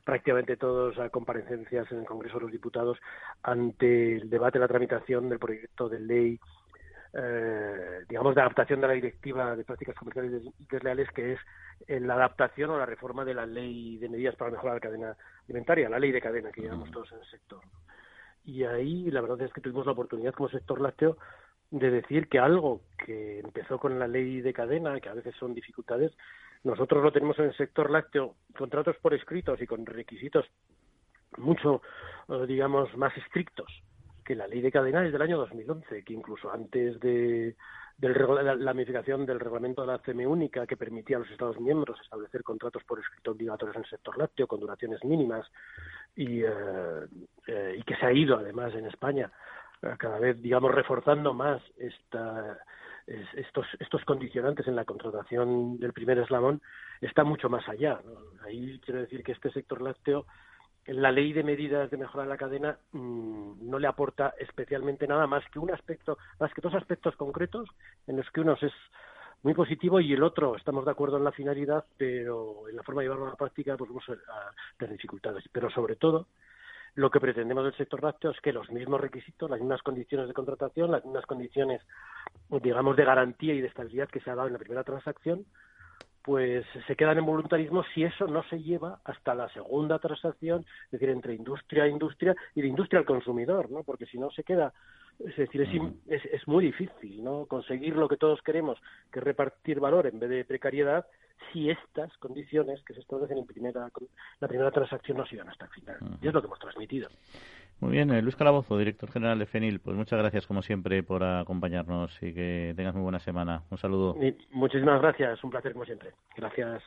[0.05, 2.99] prácticamente todos a comparecencias en el Congreso de los Diputados
[3.43, 6.39] ante el debate, la tramitación del proyecto de ley,
[7.16, 11.40] eh, digamos, de adaptación de la Directiva de Prácticas Comerciales Desleales, que es
[12.03, 15.88] la adaptación o la reforma de la Ley de Medidas para mejorar la cadena alimentaria,
[15.88, 17.61] la Ley de Cadena que llevamos todos en el sector.
[18.44, 21.16] Y ahí la verdad es que tuvimos la oportunidad como sector lácteo
[21.70, 25.55] de decir que algo que empezó con la ley de cadena, que a veces son
[25.55, 26.12] dificultades,
[26.62, 30.46] nosotros lo tenemos en el sector lácteo, contratos por escritos y con requisitos
[31.38, 31.83] mucho,
[32.29, 33.83] eh, digamos, más estrictos
[34.25, 37.55] que la ley de cadena es del año 2011, que incluso antes de,
[37.99, 42.43] la, modificación del reglamento de la CM única que permitía a los Estados miembros establecer
[42.43, 45.47] contratos por escrito obligatorios en el sector lácteo con duraciones mínimas
[46.17, 47.07] y, eh,
[47.47, 49.31] eh, y que se ha ido además en España
[49.83, 52.59] eh, cada vez, digamos, reforzando más esta,
[53.07, 56.63] estos, estos condicionantes en la contratación del primer eslabón,
[57.01, 58.01] está mucho más allá.
[58.45, 60.27] Ahí quiero decir que este sector lácteo,
[60.87, 65.27] la ley de medidas de mejora de la cadena mm, no le aporta especialmente nada
[65.27, 67.68] más que un aspecto, más que dos aspectos concretos
[68.07, 68.73] en los que uno es
[69.42, 73.03] muy positivo y el otro estamos de acuerdo en la finalidad, pero en la forma
[73.03, 75.44] de llevarlo a la práctica pues vamos a dificultades.
[75.53, 76.27] Pero sobre todo,
[76.94, 80.35] lo que pretendemos del sector lácteo es que los mismos requisitos, las mismas condiciones de
[80.35, 81.83] contratación, las mismas condiciones,
[82.62, 85.44] digamos, de garantía y de estabilidad que se ha dado en la primera transacción,
[86.25, 90.93] pues se quedan en voluntarismo si eso no se lleva hasta la segunda transacción, es
[90.93, 93.83] decir, entre industria a industria y de industria al consumidor, ¿no?
[93.83, 94.73] Porque si no se queda,
[95.19, 95.61] es decir,
[96.09, 97.45] es, es, muy difícil, ¿no?
[97.45, 98.79] Conseguir lo que todos queremos,
[99.13, 101.07] que es repartir valor en vez de precariedad,
[101.53, 103.91] si estas condiciones que se establecen en primera,
[104.41, 105.99] la primera transacción no se hasta el final.
[106.23, 107.11] Y es lo que hemos transmitido.
[107.81, 111.23] Muy bien, eh, Luis Calabozo, director general de FENIL, pues muchas gracias como siempre por
[111.23, 113.63] acompañarnos y que tengas muy buena semana.
[113.71, 114.17] Un saludo.
[114.51, 116.11] muchísimas gracias, un placer como siempre.
[116.37, 116.83] Gracias.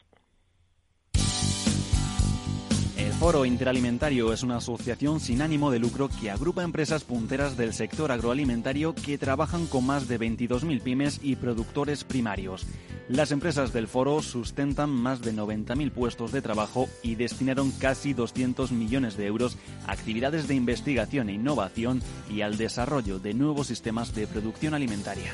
[3.19, 8.11] Foro Interalimentario es una asociación sin ánimo de lucro que agrupa empresas punteras del sector
[8.11, 12.67] agroalimentario que trabajan con más de 22.000 pymes y productores primarios.
[13.09, 18.73] Las empresas del foro sustentan más de 90.000 puestos de trabajo y destinaron casi 200
[18.73, 24.13] millones de euros a actividades de investigación e innovación y al desarrollo de nuevos sistemas
[24.13, 25.33] de producción alimentaria.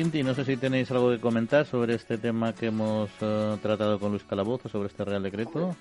[0.00, 4.00] Quinti, no sé si tenéis algo que comentar sobre este tema que hemos eh, tratado
[4.00, 5.76] con Luis Calabozo, sobre este Real Decreto.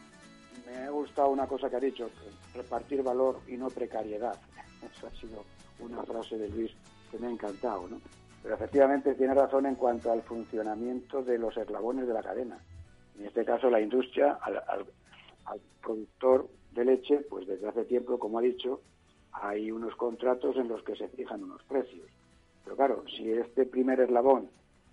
[0.69, 2.10] Me ha gustado una cosa que ha dicho,
[2.53, 4.36] repartir valor y no precariedad.
[4.93, 5.45] Esa ha sido
[5.79, 6.69] una frase de Luis
[7.10, 8.01] que me ha encantado, ¿no?
[8.43, 12.60] Pero efectivamente tiene razón en cuanto al funcionamiento de los eslabones de la cadena.
[13.17, 18.39] En este caso, la industria, al, al productor de leche, pues desde hace tiempo, como
[18.39, 18.82] ha dicho,
[19.32, 22.05] hay unos contratos en los que se fijan unos precios
[22.63, 24.50] pero claro, si este primer eslabón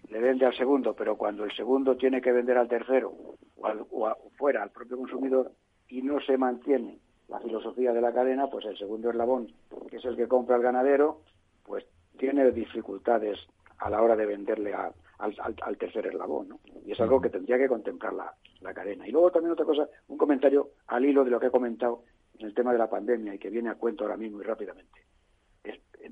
[0.09, 3.13] le vende al segundo, pero cuando el segundo tiene que vender al tercero
[3.57, 5.53] o, fuera al propio consumidor
[5.89, 6.99] y no se mantiene
[7.29, 9.53] la filosofía de la cadena, pues el segundo eslabón,
[9.91, 11.23] que es el que compra el ganadero,
[11.65, 11.85] pues
[12.19, 13.39] tiene dificultades
[13.79, 16.61] a la hora de venderle al, tercer eslabón, ¿no?
[16.85, 19.07] Y es algo que tendría que contemplar la, la cadena.
[19.09, 22.05] Y luego también otra cosa, un comentario al hilo de lo que he comentado
[22.39, 25.06] en el tema de la pandemia y que viene a cuento ahora mismo y rápidamente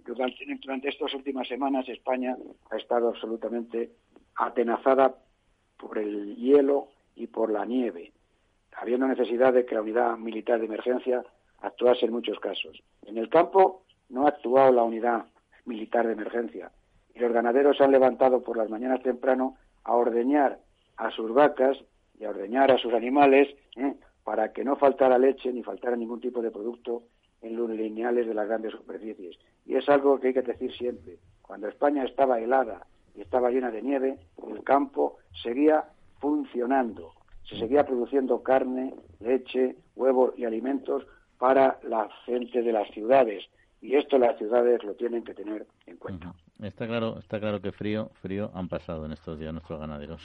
[0.04, 2.36] durante, estas últimas semanas España
[2.70, 3.90] ha estado absolutamente
[4.36, 5.14] atenazada
[5.76, 8.12] por el hielo y por la nieve,
[8.72, 11.24] habiendo necesidad de que la unidad militar de emergencia
[11.60, 12.82] actuase en muchos casos.
[13.06, 15.26] En el campo no ha actuado la unidad
[15.64, 16.70] militar de emergencia
[17.14, 20.58] y los ganaderos se han levantado por las mañanas temprano a ordeñar
[20.96, 21.78] a sus vacas
[22.18, 23.94] y a ordeñar a sus animales ¿eh?
[24.24, 27.04] para que no faltara leche ni faltara ningún tipo de producto
[28.12, 29.38] de las grandes superficies.
[29.66, 31.18] Y es algo que hay que decir siempre.
[31.42, 35.84] Cuando España estaba helada y estaba llena de nieve, el campo seguía
[36.20, 37.12] funcionando.
[37.48, 41.06] Se seguía produciendo carne, leche, huevos y alimentos
[41.38, 43.44] para la gente de las ciudades.
[43.80, 46.34] Y esto las ciudades lo tienen que tener en cuenta.
[46.62, 50.22] Está claro, está claro que frío, frío han pasado en estos días nuestros ganaderos.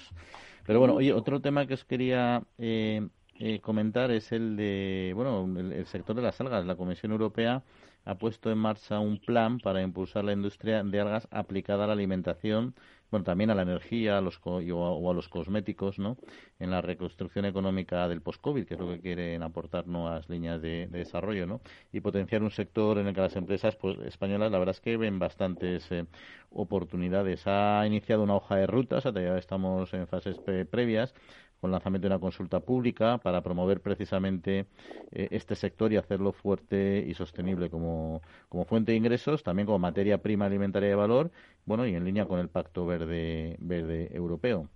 [0.66, 3.06] Pero bueno, oye, otro tema que os quería eh,
[3.40, 6.66] eh, comentar es el de, bueno, el, sector de las algas.
[6.66, 7.64] La Comisión Europea
[8.04, 11.94] ha puesto en marcha un plan para impulsar la industria de algas aplicada a la
[11.94, 12.76] alimentación,
[13.12, 16.18] bueno, también a la energía a los o, a, los cosméticos, ¿no?
[16.60, 20.88] En la reconstrucción económica del post-COVID, que es lo que quieren aportar nuevas líneas de,
[20.88, 21.62] desarrollo, ¿no?
[21.94, 24.98] Y potenciar un sector en el que las empresas pues, españolas, la verdad es que
[24.98, 26.06] ven bastantes eh,
[26.52, 27.44] oportunidades.
[27.48, 30.38] Ha iniciado una hoja de rutas, ya estamos en fases
[30.70, 31.14] previas,
[31.60, 34.66] con lanzamiento de una consulta pública para promover precisamente
[35.12, 39.80] eh, este sector y hacerlo fuerte y sostenible como, como fuente de ingresos, también como
[39.80, 41.32] materia prima alimentaria de valor,
[41.66, 44.70] bueno, y en línea con el Pacto Verde, Verde Europeo.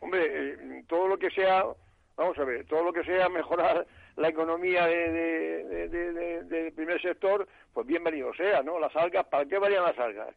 [0.00, 1.64] Hombre, eh, todo lo que sea,
[2.16, 5.88] vamos a ver, todo lo que sea mejorar la economía de,
[6.44, 8.78] del primer sector, pues bienvenido sea, ¿no?
[8.78, 10.34] Las algas, ¿para qué varían las algas?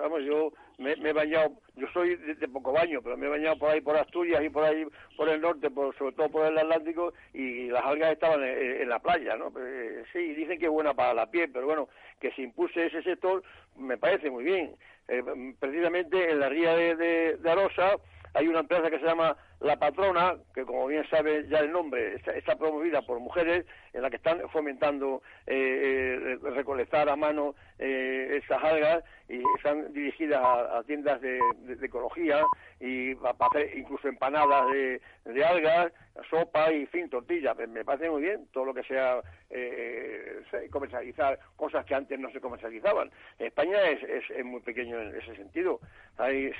[0.00, 3.70] vamos, yo me, he bañado, yo soy de, poco baño, pero me he bañado por
[3.70, 4.84] ahí por Asturias y por ahí
[5.16, 8.98] por el norte, por, sobre todo por el Atlántico, y las algas estaban en, la
[8.98, 9.52] playa, ¿no?
[9.56, 13.04] Eh, sí, dicen que es buena para la piel, pero bueno, que se impulse ese
[13.04, 13.44] sector
[13.76, 14.74] me parece muy bien.
[15.08, 15.22] Eh,
[15.58, 17.96] precisamente en la ría de, de, Arosa
[18.34, 22.20] hay una empresa que se llama la patrona, que como bien sabe ya el nombre,
[22.34, 28.40] está, promovida por mujeres, en la que están fomentando eh, eh recolectar a mano eh,
[28.42, 31.38] esas algas y están dirigidas a, tiendas de,
[31.82, 32.42] ecología
[32.80, 35.92] y para hacer incluso empanadas de, algas,
[36.28, 37.54] sopa y fin, tortilla.
[37.54, 39.20] Me, parece muy bien todo lo que sea
[39.50, 43.10] eh, comercializar cosas que antes no se comercializaban.
[43.38, 45.80] España es, es, muy pequeño en ese sentido.
[46.18, 46.52] Hay,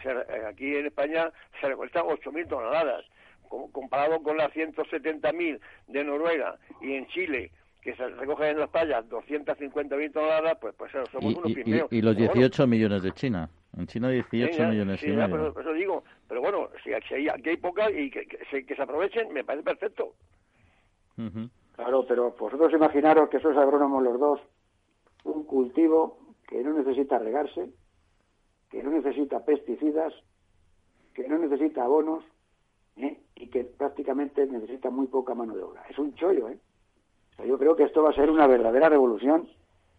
[0.46, 2.91] aquí en España se recolectan 8.000 toneladas
[3.72, 7.50] comparado con las 170.000 de Noruega y en Chile
[7.82, 12.16] que se recogen en las playas 250.000 toneladas, pues, pues somos unos y, y, los
[12.16, 13.50] 18 millones de China.
[13.76, 16.04] En China 18 millones sí, Pero, eso digo.
[16.28, 19.64] Pero bueno, si, hay, aquí hay pocas y que, se, que se aprovechen, me parece
[19.64, 20.14] perfecto.
[21.74, 24.40] Claro, pero vosotros imaginaros que sois agrónomos los dos,
[25.24, 27.70] un cultivo que no necesita regarse,
[28.70, 30.12] que no necesita pesticidas,
[31.14, 32.24] que no necesita abonos
[32.96, 33.20] ¿eh?
[33.36, 35.84] y que prácticamente necesita muy poca mano de obra.
[35.88, 36.58] Es un chollo, ¿eh?
[37.46, 39.48] yo creo que esto va a ser una verdadera revolución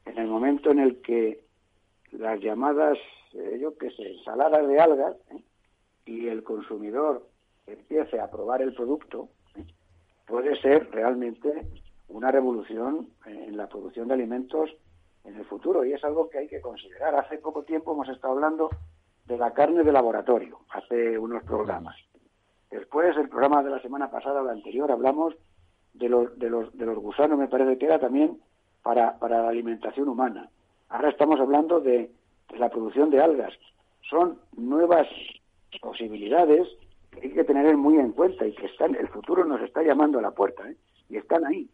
[0.05, 1.43] en el momento en el que
[2.11, 2.97] las llamadas,
[3.33, 5.43] eh, yo qué sé, ensaladas de algas ¿eh?
[6.05, 7.27] y el consumidor
[7.65, 9.65] empiece a probar el producto, ¿eh?
[10.27, 11.67] puede ser realmente
[12.09, 14.69] una revolución en la producción de alimentos
[15.23, 17.15] en el futuro y es algo que hay que considerar.
[17.15, 18.69] Hace poco tiempo hemos estado hablando
[19.25, 21.95] de la carne de laboratorio, hace unos programas.
[22.73, 25.35] Después, el programa de la semana pasada o la anterior, hablamos
[25.93, 28.39] de los, de los, de los gusanos, me parece que era también
[28.81, 30.49] para, para la alimentación humana.
[30.89, 32.09] Ahora estamos hablando de,
[32.57, 33.53] la producción de algas.
[34.09, 35.07] Son nuevas
[35.81, 36.67] posibilidades
[37.11, 40.17] que hay que tener muy en cuenta y que están, el futuro nos está llamando
[40.17, 40.75] a la puerta, ¿eh?
[41.09, 41.69] y están ahí.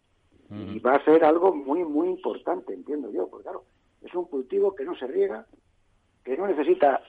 [0.52, 3.64] Y va a ser algo muy, muy importante, entiendo yo, porque claro,
[4.02, 5.46] es un cultivo que no se riega,
[6.26, 7.02] que no necesita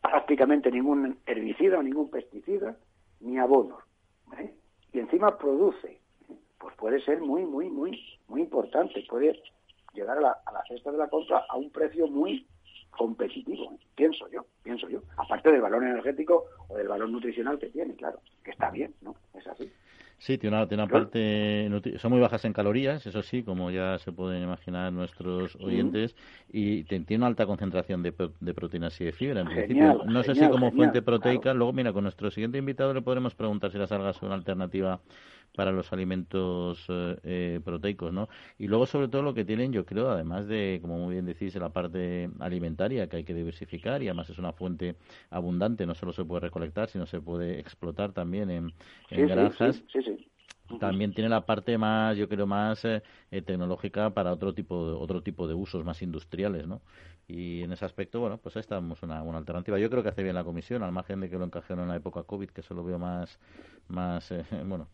[0.00, 2.76] prácticamente ningún herbicida o ningún pesticida,
[3.20, 3.82] ni abonos.
[4.38, 4.54] ¿eh?
[4.92, 6.00] Y encima produce
[6.58, 9.04] pues puede ser muy, muy, muy, muy importante.
[9.08, 9.40] Puede
[9.94, 12.46] llegar a la, a la cesta de la compra a un precio muy
[12.90, 15.00] competitivo, pienso yo, pienso yo.
[15.16, 19.14] Aparte del valor energético o del valor nutricional que tiene, claro, que está bien, ¿no?
[19.34, 19.70] Es así.
[20.18, 21.70] Sí, tiene una, tiene una parte.
[21.98, 26.16] Son muy bajas en calorías, eso sí, como ya se pueden imaginar nuestros oyentes,
[26.52, 29.42] y tiene una alta concentración de, de proteínas y de fibra.
[29.42, 31.54] En principio, no sé si como fuente proteica.
[31.54, 35.00] Luego, mira, con nuestro siguiente invitado le podremos preguntar si las algas son una alternativa
[35.58, 38.28] para los alimentos eh, eh, proteicos, ¿no?
[38.58, 41.54] Y luego, sobre todo, lo que tienen, yo creo, además de, como muy bien decís,
[41.56, 44.94] la parte alimentaria que hay que diversificar y además es una fuente
[45.30, 48.72] abundante, no solo se puede recolectar, sino se puede explotar también en,
[49.10, 49.82] granjas.
[50.78, 55.22] también tiene la parte más, yo creo, más eh, tecnológica para otro tipo, de, otro
[55.22, 56.82] tipo de usos más industriales, ¿no?
[57.26, 59.78] Y en ese aspecto, bueno, pues ahí estamos una, una alternativa.
[59.78, 61.96] Yo creo que hace bien la comisión, al margen de que lo encajaron en la
[61.96, 63.38] época COVID, que eso lo veo más,
[63.88, 64.32] más
[64.64, 64.88] bueno,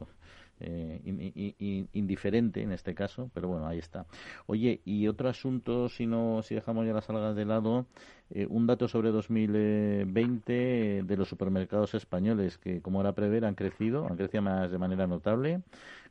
[0.61, 4.07] eh, indiferente en este caso, pero bueno, ahí está.
[4.47, 7.87] Oye, y otro asunto, si no, si dejamos ya las algas de lado,
[8.31, 14.07] eh, un dato sobre 2020 de los supermercados españoles que, como era prever, han crecido,
[14.09, 15.63] han crecido más de manera notable,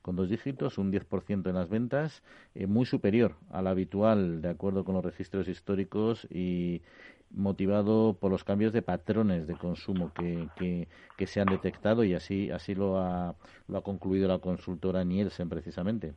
[0.04, 2.22] con dos dígitos, un 10% en las ventas,
[2.56, 6.82] eh, muy superior al habitual, de acuerdo con los registros históricos y
[7.34, 10.48] motivado por los cambios de patrones de consumo que,
[11.18, 13.36] que, se han detectado y así así lo ha,
[13.68, 16.14] lo ha concluido la consultora Nielsen precisamente.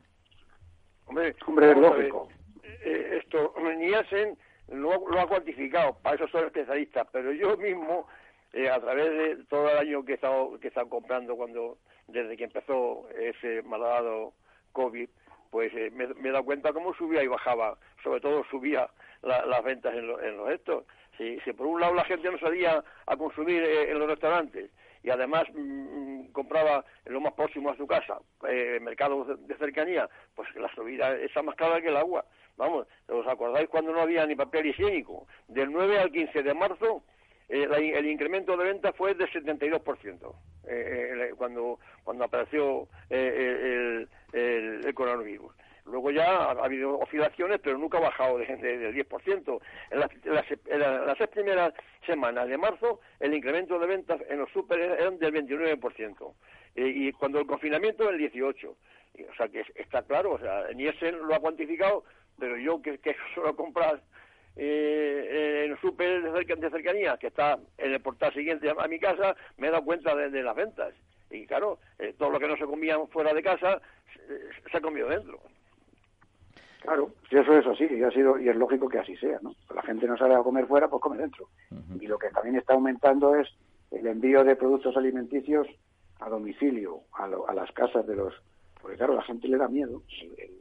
[1.05, 2.27] Hombre, hombre lógico.
[2.63, 4.37] Eh, esto, Nielsen
[4.69, 8.07] lo, lo, ha cuantificado, para eso son especialistas, pero yo mismo,
[8.53, 11.77] eh, a través de todo el año que he estado, que he estado comprando cuando
[12.07, 14.33] desde que empezó ese malvado
[14.73, 15.09] COVID,
[15.49, 18.89] pues eh, me, he dado cuenta cómo subía y bajaba, sobre todo subía
[19.21, 20.83] las ventas en, en los estos.
[21.17, 24.69] Si, por un lado la gente no salía a consumir eh, en los restaurantes
[25.03, 29.55] y además mm, mm, compraba en lo más próximo a su casa, eh, mercados de,
[29.55, 32.25] cercanía, pues la subida es más cara que el agua.
[32.57, 35.27] Vamos, ¿os acordáis cuando no había ni papel higiénico?
[35.47, 37.03] Del 9 al 15 de marzo
[37.49, 40.35] eh, el incremento de ventas fue del 72%,
[40.67, 45.53] eh, cuando, cuando apareció el, el coronavirus.
[45.87, 49.61] Luego ya ha, habido oscilaciones, pero nunca ha bajado de, del 10%.
[49.91, 51.73] En las, las, seis primeras
[52.05, 56.33] semanas de marzo, el incremento de ventas en los super eran del 29%.
[56.75, 58.67] Eh, y cuando el confinamiento, el 18%.
[58.69, 62.03] o sea, que está claro, o sea, Nielsen lo ha cuantificado,
[62.37, 64.01] pero yo que, que suelo comprar
[64.55, 69.35] eh, en el super de, cercanía, que está en el portal siguiente a, mi casa,
[69.57, 70.93] me he dado cuenta de, las ventas.
[71.29, 73.81] Y claro, eh, todo lo que no se comía fuera de casa
[74.71, 75.39] se ha comido dentro.
[76.81, 79.53] Claro, si eso es así, y, ha sido, y es lógico que así sea, ¿no?
[79.73, 81.49] La gente no sale a comer fuera, pues come dentro.
[81.99, 83.47] Y lo que también está aumentando es
[83.91, 85.67] el envío de productos alimenticios
[86.19, 88.33] a domicilio a, las casas de los...
[88.81, 90.03] Porque claro, la gente le da miedo.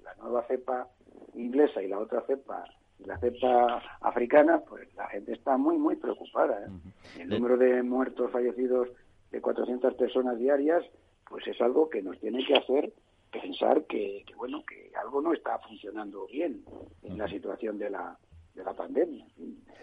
[0.03, 0.89] La nueva cepa
[1.35, 2.65] inglesa y la otra cepa
[3.05, 6.65] la cepa africana, pues la gente está muy, muy preocupada.
[6.65, 7.21] ¿eh?
[7.21, 8.89] El número de muertos fallecidos
[9.31, 10.85] de 400 personas diarias,
[11.29, 12.93] pues es algo que nos tiene que hacer
[13.41, 16.65] pensar que, bueno, que algo no está funcionando bien
[17.03, 18.19] en la situación de la,
[18.55, 19.27] de la pandemia.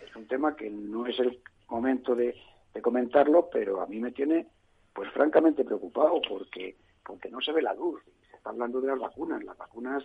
[0.06, 1.40] Es un tema que no es el
[1.70, 2.36] momento de,
[2.74, 4.48] de comentarlo, pero a mí me tiene,
[4.94, 6.76] pues francamente preocupado porque,
[7.06, 8.02] porque no se ve la luz.
[8.30, 9.44] Se está hablando de las vacunas.
[9.44, 10.04] Las vacunas,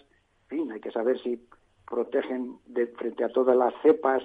[0.50, 1.40] en fin, hay que saber si
[1.88, 4.22] protegen de, frente a todas las cepas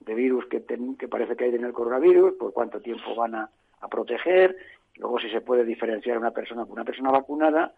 [0.00, 0.64] de virus que,
[0.98, 3.50] que parece que hay en el coronavirus, por cuánto tiempo van a,
[3.90, 4.56] proteger,
[4.96, 7.74] luego si se puede diferenciar una persona, una persona vacunada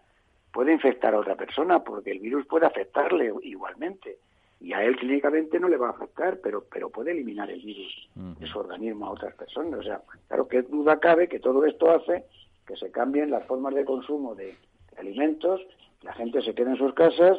[0.57, 4.17] puede infectar a otra persona, porque el virus puede afectarle igualmente,
[4.59, 8.09] y a él clínicamente no le va a afectar, pero, pero puede eliminar el virus
[8.15, 9.81] de su organismo a otras personas.
[9.81, 12.23] O sea, claro que duda cabe que todo esto hace
[12.65, 14.55] que se cambien las formas de consumo de
[14.97, 15.61] alimentos,
[16.01, 17.37] la gente se quede en sus casas,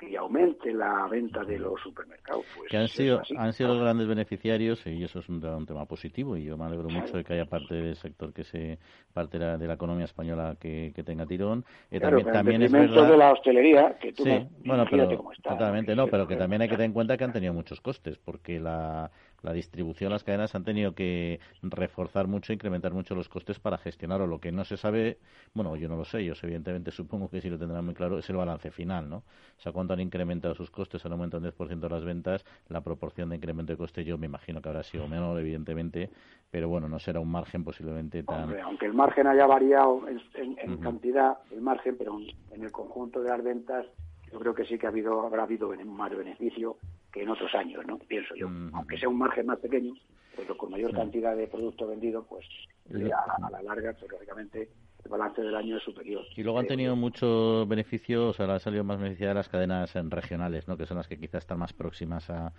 [0.00, 2.44] y aumente la venta de los supermercados.
[2.56, 6.36] Pues que han sido, han sido los grandes beneficiarios y eso es un, tema positivo
[6.36, 8.78] y yo me alegro mucho de que haya parte del sector que se
[9.12, 11.64] parte de la, economía española que, tenga tirón.
[11.90, 15.08] Eh, también, también es verdad, de la hostelería que tú sí, bueno, pero
[15.42, 18.18] totalmente no, pero que también hay que tener en cuenta que han tenido muchos costes
[18.18, 19.10] porque la
[19.42, 24.26] la distribución, las cadenas han tenido que reforzar mucho, incrementar mucho los costes para gestionarlo.
[24.26, 25.18] Lo que no se sabe,
[25.54, 28.28] bueno, yo no lo sé, ellos evidentemente supongo que sí lo tendrán muy claro, es
[28.30, 29.16] el balance final, ¿no?
[29.18, 33.28] O sea, cuánto han incrementado sus costes, han aumentado un 10% las ventas, la proporción
[33.30, 36.10] de incremento de coste yo me imagino que habrá sido menor, evidentemente,
[36.50, 38.58] pero bueno, no será un margen posiblemente tan...
[38.60, 40.02] aunque el margen haya variado
[40.34, 42.18] en, cantidad, el margen, pero
[42.52, 43.86] en el conjunto de las ventas
[44.32, 46.76] yo creo que sí que ha habido, habrá habido más beneficio
[47.12, 47.98] que en otros años, ¿no?
[47.98, 48.48] Pienso yo.
[48.72, 49.94] Aunque sea un margen más pequeño,
[50.34, 52.46] pues con mayor cantidad de producto vendido, pues
[52.90, 54.68] a, la larga, pues lógicamente
[55.04, 56.24] el balance del año es superior.
[56.36, 59.94] Y luego han eh, tenido mucho beneficio, o sea, han salido más beneficiadas las cadenas
[59.94, 60.76] regionales, ¿no?
[60.76, 62.52] Que son las que quizás están más próximas a,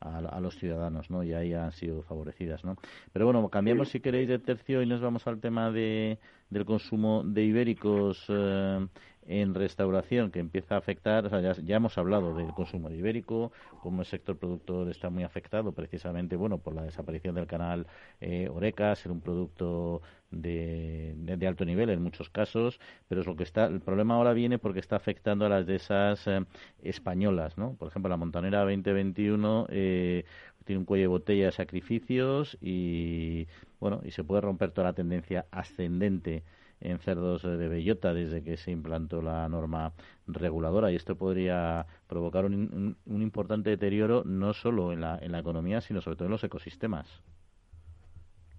[0.00, 1.22] a, los ciudadanos, ¿no?
[1.22, 2.76] Y ahí han sido favorecidas, ¿no?
[3.12, 6.18] Pero bueno, cambiamos si queréis de tercio y nos vamos al tema de,
[6.50, 8.86] del consumo de ibéricos eh,
[9.26, 13.52] en restauración que empieza a afectar, o sea, ya, hemos hablado del consumo ibérico,
[13.82, 17.86] como el sector productor está muy afectado precisamente, bueno, por la desaparición del canal
[18.20, 23.36] eh, Oreca, ser un producto de, de, alto nivel en muchos casos, pero es lo
[23.36, 26.44] que está, el problema ahora viene porque está afectando a las de esas eh,
[26.82, 27.74] españolas, ¿no?
[27.74, 30.24] Por ejemplo, la Montanera 2021 eh,
[30.64, 33.46] tiene un cuello de botella de sacrificios y,
[33.84, 36.42] bueno, y se puede romper toda la tendencia ascendente
[36.80, 39.92] en cerdos de bellota desde que se implantó la norma
[40.26, 45.40] reguladora y esto podría provocar un, un, importante deterioro no solo en la, en la
[45.40, 47.22] economía sino sobre todo en los ecosistemas.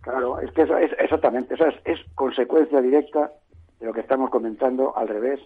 [0.01, 0.69] Claro, es que es,
[0.99, 3.31] exactamente, esa es, consecuencia directa
[3.79, 5.39] de lo que estamos comentando al revés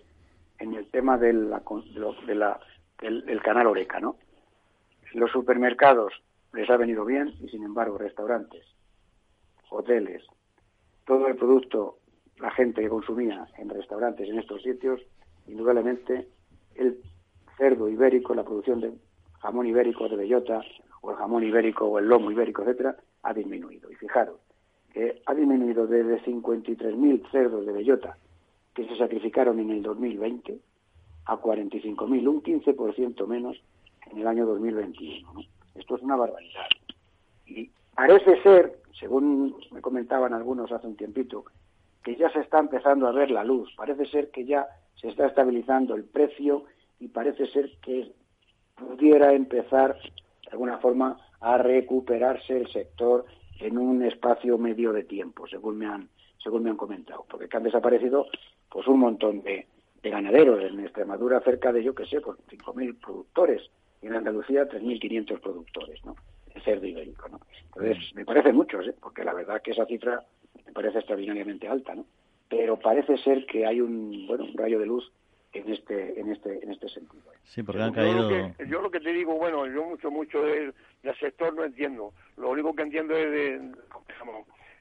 [0.58, 1.64] en el tema de la,
[2.26, 2.58] de
[3.00, 4.18] del, del, canal Oreca, ¿no?
[5.14, 6.12] Los supermercados
[6.52, 8.66] les ha venido bien y sin embargo restaurantes,
[9.70, 10.24] hoteles,
[11.06, 11.98] todo el producto
[12.40, 15.02] la gente que consumía en restaurantes en estos sitios,
[15.48, 16.28] indudablemente
[16.76, 17.02] el
[17.58, 18.94] cerdo ibérico, la producción de
[19.40, 20.62] jamón ibérico de bellota,
[21.02, 23.92] o el jamón ibérico o el lomo ibérico, etcétera, ha disminuido.
[23.92, 24.40] Y fijaros
[24.94, 28.18] que ha disminuido desde 53.000 cerdos de bellota
[28.74, 30.60] que se sacrificaron en el 2020
[31.26, 33.62] a 45.000, un 15% menos
[34.10, 35.42] en el año 2021.
[35.76, 36.68] Esto es una barbaridad.
[37.46, 37.70] Y
[38.00, 41.44] parece ser, según me comentaban algunos hace un tiempito,
[42.02, 43.74] que ya se está empezando a ver la luz.
[43.76, 46.64] Parece ser que ya se está estabilizando el precio
[47.02, 48.14] y parece ser que
[48.76, 53.26] pudiera empezar de alguna forma a recuperarse el sector
[53.60, 56.08] en un espacio medio de tiempo, según me han
[56.42, 58.28] según me han comentado, porque han desaparecido
[58.72, 59.68] pues un montón de,
[60.02, 63.70] ganaderos en Extremadura cerca de yo que sé, pues 5.000 productores
[64.02, 66.16] y en Andalucía 3.500 productores, ¿no?
[66.54, 67.40] De cerdo ibérico, ¿no?
[67.66, 68.94] Entonces me parece mucho, ¿eh?
[69.00, 70.24] porque la verdad que esa cifra
[70.66, 72.06] me parece extraordinariamente alta, ¿no?
[72.50, 75.12] Pero parece ser que hay un, bueno, un rayo de luz
[75.54, 77.24] en este en este en este sentido.
[77.44, 78.30] Sí, porque han caído.
[78.68, 80.74] Yo lo que, te digo, bueno, yo mucho mucho del,
[81.20, 82.14] sector no entiendo.
[82.38, 83.72] Lo único que entiendo es de,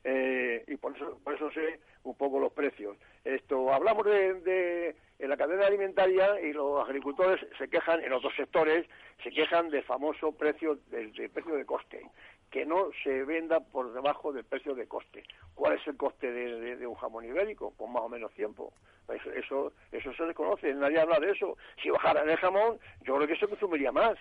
[0.04, 2.96] eh, y por eso por eso sé un poco los precios.
[3.24, 8.86] Esto hablamos de, en la cadena alimentaria y los agricultores se quejan en otros sectores
[9.22, 12.06] se quejan del famoso precio del precio de coste
[12.50, 15.22] que no se venda por debajo del precio de coste.
[15.54, 17.74] ¿Cuál es el coste de, un jamón ibérico?
[17.76, 18.72] Pues más o menos tiempo.
[19.36, 21.56] Eso, eso, se desconoce, nadie habla de eso.
[21.82, 24.18] Si bajara el jamón, yo creo que se consumiría más.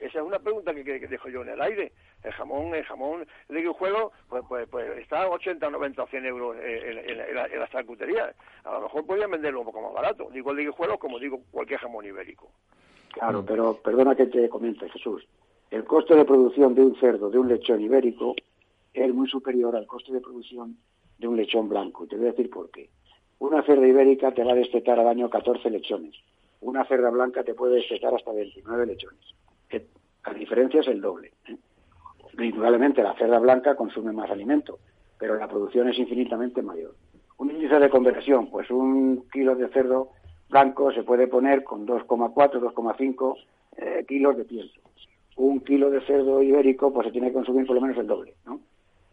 [0.00, 1.92] Esa es una pregunta que, dejo yo en el aire.
[2.24, 6.26] El jamón, el jamón de guijuelo, pues, pues, pues está a 80, 90 o 100
[6.26, 8.34] euros en, en, la, las charcuterías.
[8.64, 10.30] A lo mejor podrían venderlo un poco más barato.
[10.32, 12.50] Digo el de guijuelo como digo cualquier jamón ibérico.
[13.12, 15.26] Claro, pero perdona que te comente, Jesús.
[15.70, 18.34] El coste de producción de un cerdo, de un lechón ibérico,
[18.94, 20.76] es muy superior al coste de producción
[21.18, 22.04] de un lechón blanco.
[22.04, 22.88] Y te voy a decir por qué.
[23.38, 26.14] Una cerda ibérica te va a destetar al año 14 lechones.
[26.60, 29.34] Una cerda blanca te puede destetar hasta 29 lechones.
[30.26, 31.32] La diferencia es el doble.
[32.38, 34.78] Indudablemente la cerda blanca consume más alimento,
[35.18, 36.94] pero la producción es infinitamente mayor.
[37.38, 40.10] Un índice de conversión, pues un kilo de cerdo
[40.48, 43.36] blanco se puede poner con 2,4, 2,5
[43.76, 44.70] eh, kilos de piel.
[45.36, 48.34] Un kilo de cerdo ibérico, pues se tiene que consumir por lo menos el doble,
[48.44, 48.60] ¿no?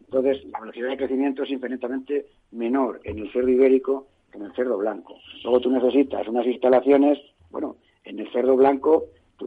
[0.00, 4.52] Entonces, la velocidad de crecimiento es infinitamente menor en el cerdo ibérico que en el
[4.54, 5.16] cerdo blanco.
[5.44, 7.18] Luego tú necesitas unas instalaciones,
[7.50, 9.04] bueno, en el cerdo blanco,
[9.36, 9.46] tú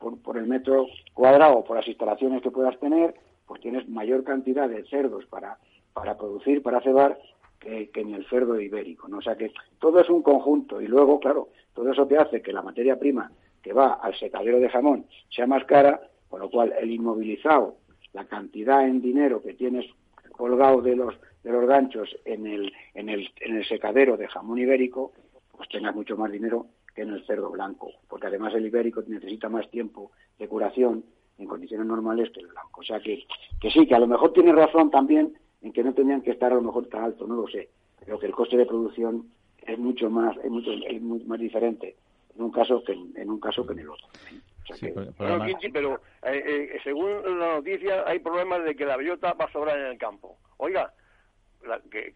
[0.00, 3.14] por, el metro cuadrado, por las instalaciones que puedas tener,
[3.46, 5.58] pues tienes mayor cantidad de cerdos para,
[5.92, 7.18] para producir, para cebar,
[7.58, 9.06] que, en el cerdo ibérico.
[9.08, 9.18] ¿no?
[9.18, 12.52] O sea que todo es un conjunto y luego, claro, todo eso te hace que
[12.52, 13.30] la materia prima
[13.62, 17.76] que va al secadero de jamón sea más cara, con lo cual el inmovilizado,
[18.14, 19.84] la cantidad en dinero que tienes
[20.32, 24.58] colgado de los de los ganchos en el, en el, en el secadero de jamón
[24.58, 25.12] ibérico,
[25.56, 26.66] pues tengas mucho más dinero
[27.00, 31.02] que en el cerdo blanco, porque además el ibérico necesita más tiempo de curación
[31.38, 32.82] en condiciones normales que el blanco.
[32.82, 33.24] O sea que,
[33.58, 35.32] que sí, que a lo mejor tiene razón también
[35.62, 37.70] en que no tenían que estar a lo mejor tan alto, no lo sé,
[38.04, 39.30] pero que el coste de producción
[39.62, 41.96] es mucho más, es mucho es muy más diferente
[42.36, 44.06] en un caso que en, un caso que en el otro.
[45.72, 49.78] pero eh, eh, según la noticia hay problemas de que la bellota va a sobrar
[49.78, 50.36] en el campo.
[50.58, 50.92] Oiga,
[51.66, 52.14] la, que,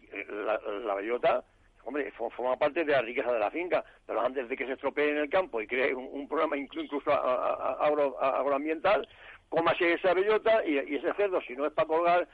[0.85, 1.43] la, bellota
[1.85, 5.11] hombre, forma parte de la riqueza de la finca, pero antes de que se estropee
[5.11, 9.07] en el campo y cree un, problema incluso agroambiental,
[9.49, 12.27] cómase esa bellota y, ese cerdo, si no es para colgar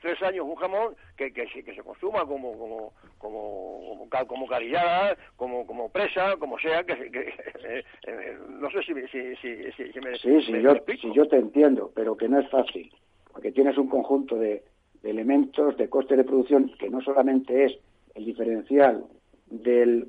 [0.00, 5.66] tres años un jamón, que, que, que se consuma como como como como carillada, como
[5.66, 10.16] como presa, como sea, que, eh, eh, no sé si, si, si, me...
[10.16, 12.90] Sí, sí, yo, si yo te entiendo, pero que no es fácil,
[13.30, 14.64] porque tienes un conjunto de,
[15.02, 17.78] de elementos de coste de producción que no solamente es
[18.14, 19.04] el diferencial
[19.46, 20.06] de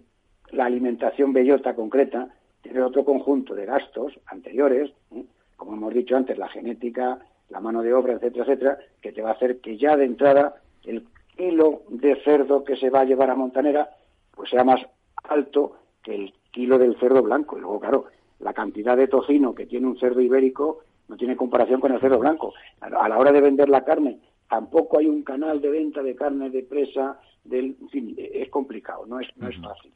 [0.51, 2.29] la alimentación bellota concreta,
[2.61, 5.25] tiene otro conjunto de gastos anteriores, ¿eh?
[5.57, 9.29] como hemos dicho antes, la genética, la mano de obra, etcétera, etcétera, que te va
[9.29, 13.29] a hacer que ya de entrada el kilo de cerdo que se va a llevar
[13.29, 13.89] a Montanera
[14.35, 14.81] pues sea más
[15.23, 17.57] alto que el kilo del cerdo blanco.
[17.57, 18.05] Y luego, claro,
[18.39, 22.19] la cantidad de tocino que tiene un cerdo ibérico no tiene comparación con el cerdo
[22.19, 22.53] blanco.
[22.81, 26.49] A la hora de vender la carne tampoco hay un canal de venta de carne
[26.49, 29.91] de presa, del, en fin, es complicado, no es, no es, fácil,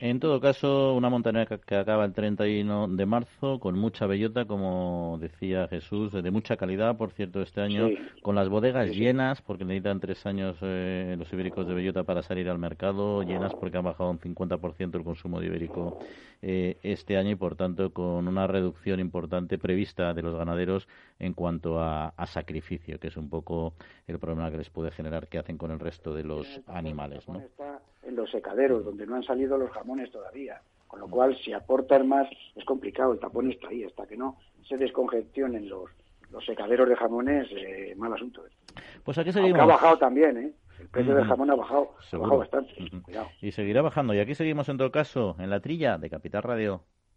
[0.00, 5.18] En todo caso, una montaña que acaba el 31 de marzo con mucha bellota, como
[5.20, 7.88] decía Jesús, de mucha calidad, por cierto, este año,
[8.22, 12.48] con las bodegas llenas, porque necesitan tres años eh, los ibéricos de bellota para salir
[12.48, 15.98] al mercado, llenas porque han bajado un 50% el consumo de ibérico
[16.42, 20.88] eh, este año y, por tanto, con una reducción importante prevista de los ganaderos
[21.18, 23.74] en cuanto a, sacrificio, que es un poco
[24.06, 27.28] el problema que les puede generar que hacen con el resto de los animales.
[27.28, 27.38] ¿no?
[27.38, 30.60] Está en los secaderos, donde no han salido los jamones todavía.
[30.88, 33.12] Con lo cual, si aportan más, es complicado.
[33.12, 33.84] El tapón está ahí.
[33.84, 34.36] Hasta que no
[34.68, 35.88] se descongestionen los,
[36.30, 38.42] los secaderos de jamones, eh, mal asunto.
[39.04, 39.60] Pues aquí seguimos.
[39.60, 40.52] ha bajado también, ¿eh?
[40.80, 42.72] El precio del jamón ha bajado, ha bajado bastante.
[43.42, 44.14] Y seguirá bajando.
[44.14, 46.82] Y aquí seguimos en todo caso, en la trilla de Capital Radio.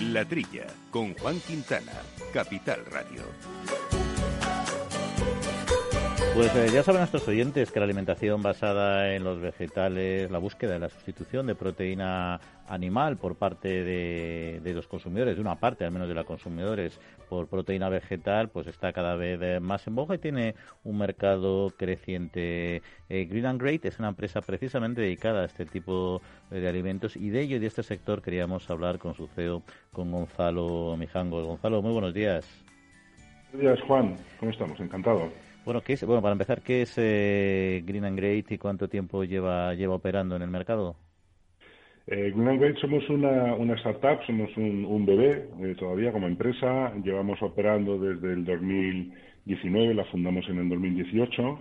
[0.00, 1.92] La Trilla, con Juan Quintana,
[2.30, 3.22] Capital Radio.
[6.34, 10.74] Pues eh, ya saben nuestros oyentes que la alimentación basada en los vegetales, la búsqueda
[10.74, 15.92] de la sustitución de proteína animal por parte de, los consumidores, de una parte al
[15.92, 20.14] menos de los consumidores por proteína vegetal, pues está cada vez eh, más en boga
[20.14, 20.54] y tiene
[20.84, 22.82] un mercado creciente.
[23.08, 27.30] Eh, Green and Great es una empresa precisamente dedicada a este tipo de alimentos y
[27.30, 29.62] de ello y de este sector queríamos hablar con su CEO,
[29.92, 31.44] con Gonzalo Mijangos.
[31.46, 32.46] Gonzalo, muy buenos días.
[33.52, 34.16] Buenos días, Juan.
[34.38, 34.78] ¿Cómo estamos?
[34.80, 35.30] Encantado.
[35.64, 39.24] Bueno, ¿qué es, bueno, para empezar, ¿qué es eh, Green and Great y cuánto tiempo
[39.24, 40.94] lleva, lleva operando en el mercado?
[42.08, 46.92] Eh, Green somos una, una, startup, somos un, bebé eh, todavía como empresa.
[47.02, 51.58] Llevamos operando desde el 2019, la fundamos en el 2018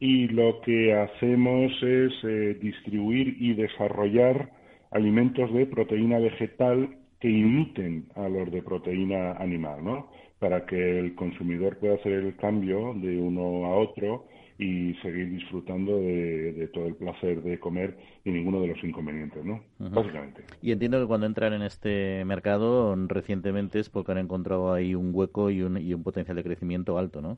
[0.00, 4.50] y lo que hacemos es eh, distribuir y desarrollar
[4.90, 10.10] alimentos de proteína vegetal que imiten a los de proteína animal, ¿no?
[10.38, 14.26] Para que el consumidor pueda hacer el cambio de uno a otro
[14.58, 19.60] y seguir disfrutando de, todo el placer de comer y ninguno de los inconvenientes, ¿no?
[19.78, 20.42] Básicamente.
[20.62, 25.10] Y entiendo que cuando entran en este mercado recientemente es porque han encontrado ahí un
[25.12, 27.36] hueco y un, y un potencial de crecimiento alto, ¿no?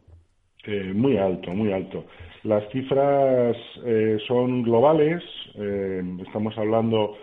[0.65, 2.05] Eh, muy alto, muy alto.
[2.45, 5.23] Las cifras eh, son globales.
[5.55, 7.17] Eh, estamos hablando,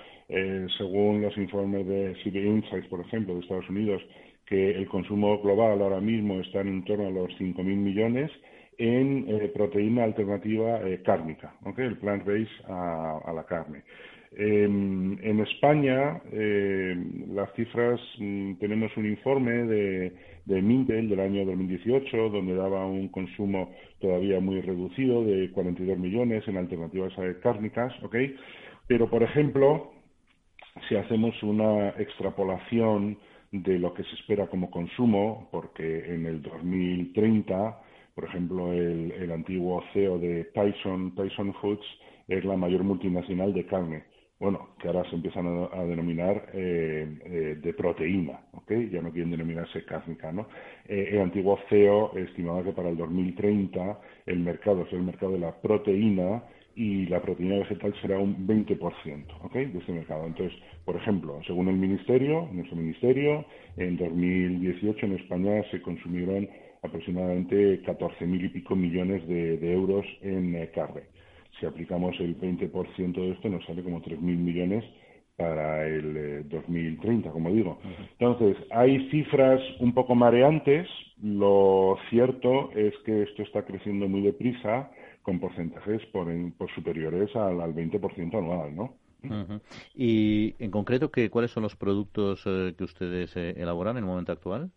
[0.78, 4.02] según los informes de CB Insights, por ejemplo, de Estados Unidos,
[4.46, 8.32] que el consumo global ahora mismo está en torno a los 5.000 millones
[8.78, 13.84] en proteína alternativa cárnica, el plant-based a, la carne.
[14.38, 16.22] en España,
[17.34, 20.14] las cifras, mm, tenemos un informe de
[20.46, 26.48] de Mintel del año 2018, donde daba un consumo todavía muy reducido de 42 millones
[26.48, 28.16] en alternativas cárnicas, ¿ok?
[28.88, 29.92] Pero, por ejemplo,
[30.88, 33.18] si hacemos una extrapolación
[33.52, 37.82] de lo que se espera como consumo, porque en el 2030,
[38.16, 41.86] por ejemplo, el, el antiguo CEO de Tyson, Tyson Foods,
[42.28, 44.04] es la mayor multinacional de carne
[44.40, 48.72] bueno, que ahora se empiezan a, denominar eh, eh, de proteína, ¿ok?
[48.92, 50.48] Ya no quieren denominarse cárnica, ¿no?
[50.88, 55.40] Eh, el antiguo CEO estimaba que para el 2030 el mercado es el mercado de
[55.40, 56.44] la proteína
[56.76, 59.54] y la proteína vegetal será un 20%, ¿ok?
[59.54, 60.26] De este mercado.
[60.26, 63.46] Entonces, por ejemplo, según el ministerio, nuestro ministerio,
[63.78, 66.50] en 2018 en España se consumieron
[66.86, 71.04] aproximadamente 14.000 y pico millones de, euros en carne
[71.60, 74.84] si aplicamos el 20% de esto, nos sale como 3.000 millones
[75.38, 77.80] para el 2030, eh, como digo.
[78.20, 80.88] Entonces, hay cifras un poco mareantes.
[81.22, 84.92] Lo cierto es que esto está creciendo muy deprisa,
[85.24, 86.28] con porcentajes por,
[86.58, 88.94] por superiores al, 20% anual, ¿no?
[89.96, 94.10] Y en concreto, ¿qué, ¿cuáles son los productos eh, que ustedes eh, elaboran en el
[94.10, 94.72] momento actual?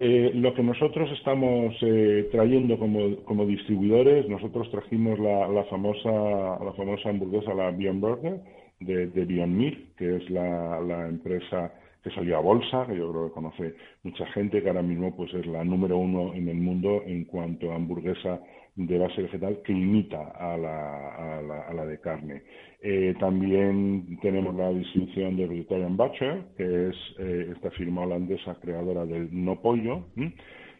[0.00, 6.72] Eh, lo que nosotros estamos eh, trayendo como, distribuidores, nosotros trajimos la, la, famosa la
[6.76, 8.40] famosa hamburguesa, la Beyond Burger,
[8.80, 11.72] de, de Beyond Meat, que es la, la, empresa
[12.02, 15.32] que salió a bolsa, que yo creo que conoce mucha gente, que ahora mismo pues
[15.32, 18.40] es la número uno en el mundo en cuanto a hamburguesa
[18.76, 22.42] de base vegetal que imita a la, a la, de carne.
[22.82, 29.06] Eh, también tenemos la distribución de Vegetarian Butcher, que es eh, esta firma holandesa creadora
[29.06, 30.06] del no pollo.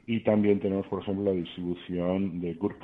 [0.07, 2.75] Y también tenemos, por ejemplo, la distribución de Good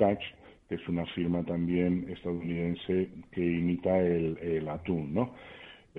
[0.67, 5.13] que es una firma también estadounidense que imita el, atún.
[5.13, 5.33] ¿no?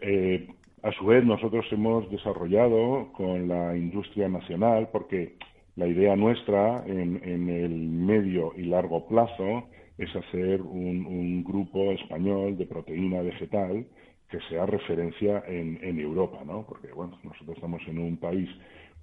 [0.01, 0.49] Eh,
[0.83, 5.35] a su vez, nosotros hemos desarrollado con la industria nacional, porque
[5.77, 9.69] la idea nuestra en, el medio y largo plazo
[9.99, 13.87] es hacer un, grupo español de proteína vegetal
[14.31, 16.65] que sea referencia en, Europa, ¿no?
[16.67, 18.49] Porque, bueno, nosotros estamos en un país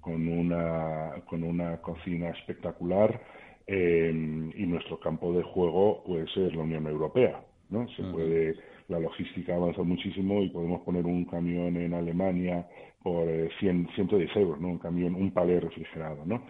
[0.00, 3.20] con una, con una cocina espectacular
[3.66, 4.10] eh,
[4.54, 7.86] y nuestro campo de juego puede ser la Unión Europea, ¿no?
[7.90, 8.56] Se puede,
[8.88, 12.66] la logística avanza muchísimo y podemos poner un camión en Alemania
[13.02, 13.26] por
[13.60, 14.68] 100, eh, 110 euros, ¿no?
[14.68, 16.42] Un camión, un palé refrigerado, ¿no?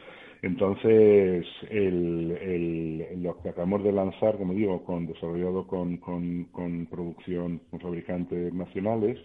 [0.42, 7.80] Entonces, el, lo que acabamos de lanzar, como digo, con, desarrollado con, con, producción con
[7.80, 9.18] fabricantes nacionales,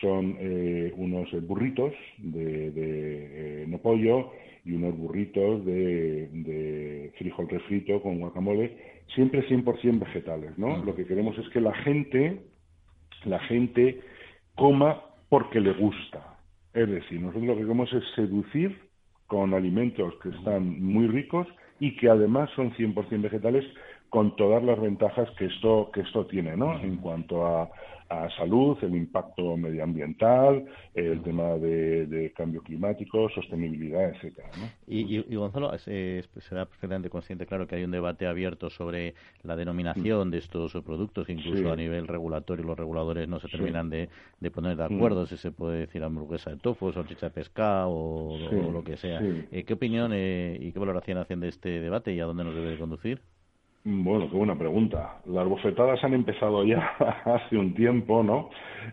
[0.00, 4.32] son eh, unos burritos de, de eh, no pollo
[4.64, 8.76] y unos burritos de, de, frijol refrito con guacamole,
[9.14, 10.82] siempre 100% vegetales, ¿no?
[10.82, 12.40] Lo que queremos es que la gente,
[13.26, 14.00] la gente
[14.56, 16.33] coma porque le gusta,
[16.74, 18.76] es decir, nosotros lo que queremos es seducir
[19.26, 21.46] con alimentos que están muy ricos
[21.80, 23.64] y que además son 100% vegetales
[24.14, 26.78] con todas las ventajas que esto que esto tiene, ¿no?
[26.78, 27.68] En cuanto a,
[28.38, 34.48] salud, el impacto medioambiental, el tema de, cambio climático, sostenibilidad, etcétera.
[34.56, 34.68] ¿no?
[34.86, 40.38] Y, Gonzalo, será perfectamente consciente, claro, que hay un debate abierto sobre la denominación de
[40.38, 44.08] estos productos, incluso a nivel regulatorio los reguladores no se terminan de,
[44.52, 48.38] poner de acuerdo si se puede decir hamburguesa de tofu, salchicha de pescado o,
[48.70, 49.20] lo que sea.
[49.50, 52.54] Eh, ¿Qué opinión eh, y qué valoración hacen de este debate y a dónde nos
[52.54, 53.20] debe conducir?
[53.86, 55.20] Bueno, qué buena pregunta.
[55.26, 56.78] Las bofetadas han empezado ya
[57.26, 58.48] hace un tiempo, ¿no?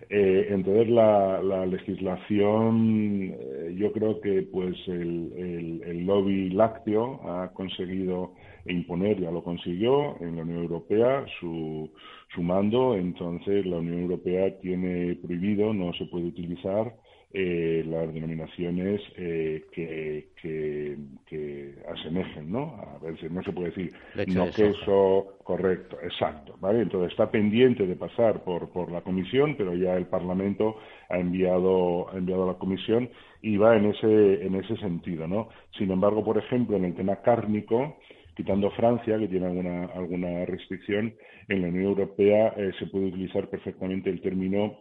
[0.09, 7.53] Eh, entonces la, la legislación, eh, yo creo que pues el, el, lobby lácteo ha
[7.53, 8.33] conseguido
[8.65, 11.89] imponer, ya lo consiguió en la Unión Europea su,
[12.35, 16.93] su mando, entonces la Unión Europea tiene prohibido, no se puede utilizar
[17.33, 22.75] eh, las denominaciones eh, que, que, que, asemejen, ¿no?
[22.75, 23.93] A ver, no se puede decir
[24.27, 26.81] no queso, correcto, exacto, ¿vale?
[26.81, 30.75] Entonces está pendiente de pasar por, por la comisión, pero ya el Parlamento
[31.09, 33.09] ha enviado, ha enviado a la comisión
[33.41, 35.47] y va en ese, en ese sentido, ¿no?
[35.77, 37.97] Sin embargo, por ejemplo, en el tema cárnico,
[38.35, 41.13] quitando Francia, que tiene alguna, alguna restricción,
[41.47, 44.79] en la Unión Europea eh, se puede utilizar perfectamente el término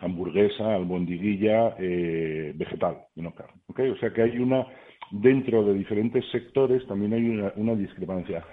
[0.00, 3.60] hamburguesa, albondiguilla, eh, vegetal, no carne.
[3.68, 3.88] ¿okay?
[3.90, 4.66] O sea que hay una,
[5.10, 8.44] dentro de diferentes sectores también hay una, una discrepancia.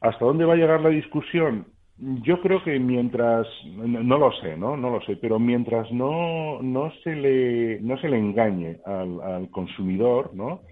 [0.00, 1.66] ¿Hasta dónde va a llegar la discusión?
[1.96, 4.76] Yo creo que mientras, no, lo sé, ¿no?
[4.76, 9.50] No lo sé, pero mientras no, no, se, le, no se le engañe al, al
[9.50, 10.62] consumidor, ¿no?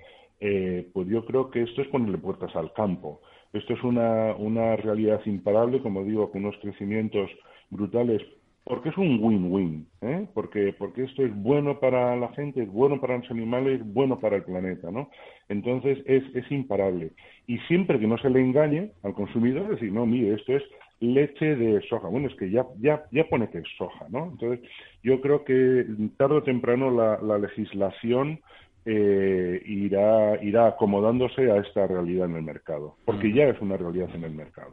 [0.41, 3.20] Eh, pues yo creo que esto es ponerle puertas al campo.
[3.53, 7.31] Esto es una, una realidad imparable, como digo, con unos crecimientos
[7.70, 8.20] brutales,
[8.64, 10.26] porque es un win-win, ¿eh?
[10.34, 14.20] porque, porque esto es bueno para la gente, es bueno para los animales, es bueno
[14.20, 15.10] para el planeta, ¿no?
[15.48, 17.10] Entonces es, es imparable.
[17.46, 20.62] Y siempre que no se le engañe al consumidor, decir, no, mire, esto es
[21.00, 22.06] leche de soja.
[22.06, 24.30] Bueno, es que ya, ya, ya pone que es soja, ¿no?
[24.32, 24.60] Entonces,
[25.02, 25.84] yo creo que
[26.16, 28.38] tarde o temprano la, la legislación
[28.84, 34.08] eh, irá, irá acomodándose a esta realidad en el mercado, porque ya es una realidad
[34.14, 34.72] en el mercado.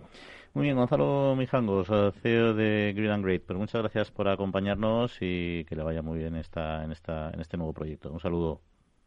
[0.54, 1.88] Muy bien, Gonzalo Mijangos,
[2.22, 3.44] CEO de Green and Great.
[3.44, 7.40] Pues muchas gracias por acompañarnos y que le vaya muy bien esta, en, esta, en
[7.40, 8.12] este nuevo proyecto.
[8.12, 8.62] Un saludo.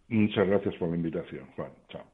[0.08, 1.72] Muchas gracias por la invitación, Juan.
[1.88, 2.04] Chao.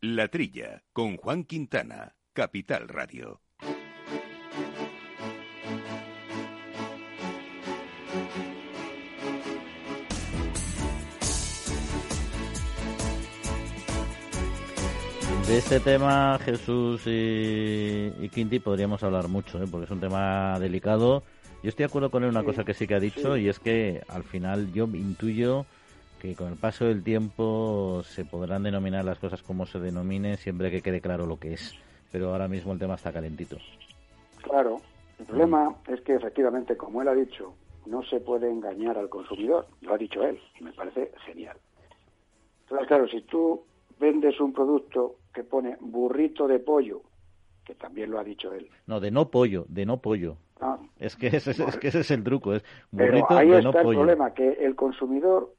[0.00, 3.43] La Trilla, con Juan Quintana, Capital Radio.
[15.46, 19.66] De este tema, Jesús y, Quinti, podríamos hablar mucho, ¿eh?
[19.70, 21.22] porque es un tema delicado.
[21.62, 23.58] Yo estoy de acuerdo con él una cosa que sí que ha dicho, y es
[23.60, 25.66] que al final yo intuyo
[26.18, 30.70] que con el paso del tiempo se podrán denominar las cosas como se denominen, siempre
[30.70, 31.74] que quede claro lo que es.
[32.10, 33.58] Pero ahora mismo el tema está calentito.
[34.42, 34.80] Claro,
[35.18, 37.52] el problema es que efectivamente, como él ha dicho,
[37.84, 39.66] no se puede engañar al consumidor.
[39.82, 41.58] Lo ha dicho él, y me parece genial.
[42.62, 43.62] Entonces, claro, si tú
[43.98, 47.02] vendes un producto que pone burrito de pollo,
[47.64, 48.68] que también lo ha dicho él.
[48.86, 50.36] No, de no pollo, de no pollo.
[50.60, 50.78] Ah.
[50.98, 53.88] es, que ese, es que ese es el truco, es burrito Pero ahí está el
[53.88, 55.52] problema, que el consumidor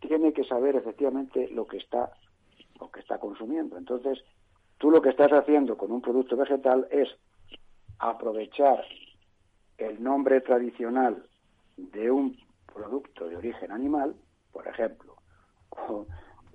[0.00, 2.12] tiene que saber efectivamente lo que está
[2.80, 3.76] lo que está consumiendo.
[3.76, 4.22] Entonces,
[4.78, 7.08] tú lo que estás haciendo con un producto vegetal es
[7.98, 8.84] aprovechar
[9.76, 11.24] el nombre tradicional
[11.76, 12.36] de un
[12.72, 14.14] producto de origen animal,
[14.52, 15.16] por ejemplo,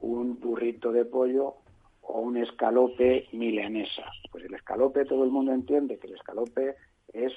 [0.03, 1.55] un burrito de pollo
[2.01, 4.03] o un escalope milanesa.
[4.31, 6.75] Pues el escalope todo el mundo entiende que el escalope
[7.13, 7.31] es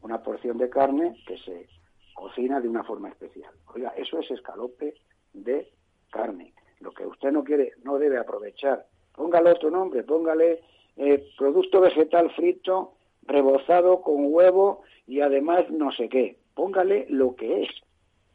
[0.00, 1.68] una porción de carne que se
[2.14, 3.52] cocina de una forma especial.
[3.74, 4.94] Oiga, eso es escalope
[5.34, 5.70] de
[6.10, 6.54] carne.
[6.80, 8.86] Lo que usted no quiere, no debe aprovechar.
[9.14, 10.62] Póngale otro nombre, póngale
[10.96, 16.38] eh, producto vegetal frito, rebozado con huevo y además no sé qué.
[16.54, 17.70] Póngale lo que es,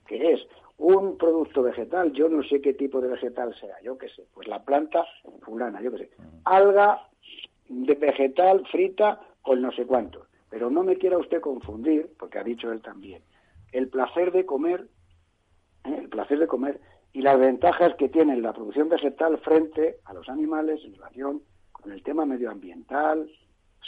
[0.05, 0.47] que es
[0.83, 4.49] un producto vegetal, yo no sé qué tipo de vegetal sea, yo qué sé, pues
[4.49, 5.05] la planta
[5.41, 6.09] fulana, yo qué sé,
[6.43, 7.07] alga
[7.69, 10.25] de vegetal frita con no sé cuánto.
[10.49, 13.23] Pero no me quiera usted confundir, porque ha dicho él también,
[13.71, 14.85] el placer de comer,
[15.85, 15.99] ¿eh?
[15.99, 16.81] el placer de comer
[17.13, 21.93] y las ventajas que tiene la producción vegetal frente a los animales en relación con
[21.93, 23.31] el tema medioambiental,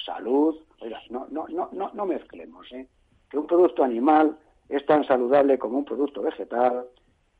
[0.05, 0.55] salud.
[0.79, 2.87] Oiga, no, no, no, no, no mezclemos, ¿eh?
[3.29, 4.37] Que un producto animal
[4.69, 6.85] es tan saludable como un producto vegetal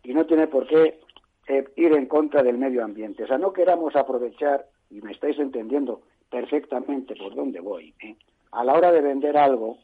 [0.04, 1.00] y no tiene por qué
[1.48, 3.24] eh, ir en contra del medio ambiente.
[3.24, 8.16] O sea, no queramos aprovechar, y me estáis entendiendo perfectamente por dónde voy, ¿eh?
[8.52, 9.78] a la hora de vender algo,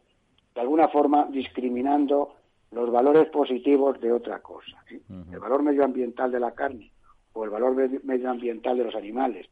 [0.53, 2.35] de alguna forma discriminando
[2.71, 4.83] los valores positivos de otra cosa.
[4.89, 5.01] ¿eh?
[5.31, 6.91] El valor medioambiental de la carne
[7.33, 9.47] o el valor medioambiental de los animales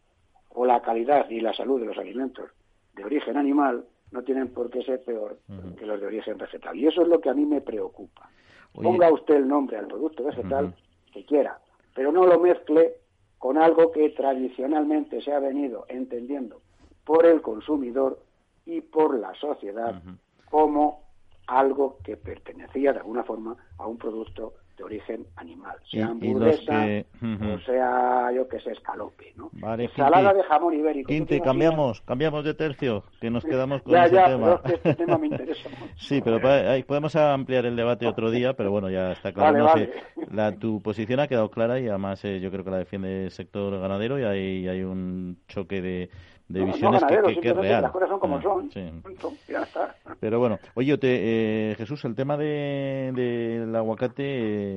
[0.50, 2.50] o la calidad y la salud de los alimentos
[2.96, 5.38] de origen animal no tienen por qué ser peor
[5.78, 6.76] que los de origen vegetal.
[6.76, 8.30] Y eso es lo que a mí me preocupa.
[8.74, 10.74] Ponga usted el nombre al producto vegetal
[11.14, 11.60] que quiera,
[11.95, 12.95] pero no lo mezcle
[13.38, 16.62] con algo que tradicionalmente se ha venido entendiendo
[17.03, 18.20] por el consumidor
[18.66, 20.01] y por la sociedad
[20.49, 21.03] como
[21.47, 27.60] algo que pertenecía de alguna forma a un producto de origen animal, sea hamburguesa o
[27.66, 29.50] sea, yo que sé, escalope, ¿no?
[29.54, 31.10] Vale, Salada de jamón ibérico.
[31.10, 34.62] Quinte, cambiamos, cambiamos de tercio, que nos quedamos con ya, ese ya, tema.
[34.64, 35.94] Pero este tema me interesa mucho.
[35.98, 36.40] sí, pero
[36.88, 39.66] podemos ampliar el debate otro día, pero bueno, ya está claro.
[39.66, 39.92] Vale,
[40.32, 43.32] la, tu posición ha quedado clara y además eh, yo creo que la defiende el
[43.32, 46.10] sector ganadero y hay, hay un choque de
[46.50, 47.84] de visiones que, que, es real.
[47.84, 48.72] Las cosas son como Ah, son.
[48.72, 48.82] sí.
[49.04, 49.95] Punto, ya está.
[50.20, 54.24] Pero bueno, oye, te, eh, Jesús, el tema de, del aguacate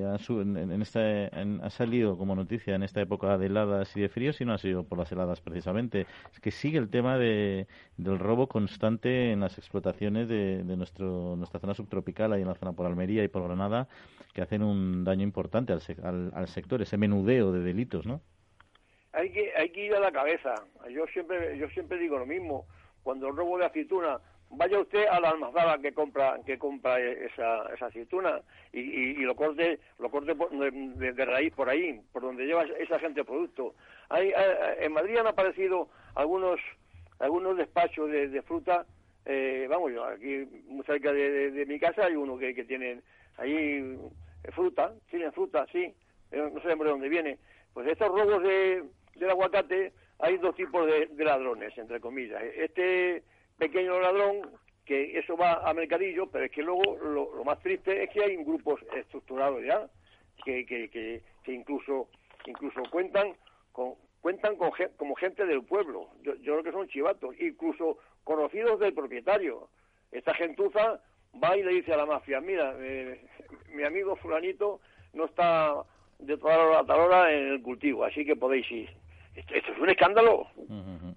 [0.01, 3.47] eh, ha, su- en, en esta, en- ha salido como noticia en esta época de
[3.47, 6.07] heladas y de fríos y no ha sido por las heladas precisamente.
[6.33, 7.67] Es que sigue el tema de,
[7.97, 12.55] del robo constante en las explotaciones de, de nuestro, nuestra zona subtropical, ahí en la
[12.55, 13.89] zona por Almería y por Granada,
[14.35, 18.21] que hacen un daño importante al, al, al sector, ese menudeo de delitos, ¿no?
[19.13, 20.55] Hay que hay que ir a la cabeza.
[20.91, 22.67] Yo siempre yo siempre digo lo mismo.
[23.03, 27.67] Cuando el robo de aceituna, vaya usted a la almazara que compra que compra esa,
[27.75, 28.41] esa aceituna
[28.73, 33.21] y, lo corte lo corte por- de, raíz por ahí, por donde lleva esa gente
[33.21, 33.75] el producto.
[34.09, 36.61] Hay, eh, en Madrid han aparecido algunos
[37.19, 38.85] algunos despachos de, fruta.
[39.27, 43.03] eh, vamos, yo aquí muy cerca de, de- mi casa hay uno que, que tienen
[43.39, 43.97] ahí
[44.53, 45.95] fruta, tienen fruta, sí,
[46.31, 47.39] eh, no sabemos de dónde viene.
[47.73, 48.83] Pues estos robos de,
[49.15, 52.43] del aguacate hay dos tipos de, ladrones, entre comillas.
[52.55, 53.23] Este
[53.59, 54.51] pequeño ladrón,
[54.85, 58.23] que eso va a mercadillo, pero es que luego lo, lo más triste es que
[58.23, 59.89] hay grupos estructurados ya,
[60.45, 62.09] que, que, incluso
[62.47, 63.35] incluso cuentan
[63.73, 66.09] con cuentan con como gente del pueblo.
[66.23, 69.69] Yo, yo creo que son chivatos, incluso conocidos del propietario.
[70.13, 71.01] Esta gentuza
[71.43, 73.21] va y le dice a la mafia, mira, eh,
[73.71, 74.81] mi amigo fulanito
[75.15, 75.83] no está
[76.19, 79.02] de toda hora a tal hora en el cultivo, así que podéis ir.
[79.35, 80.47] Esto, esto es un escándalo.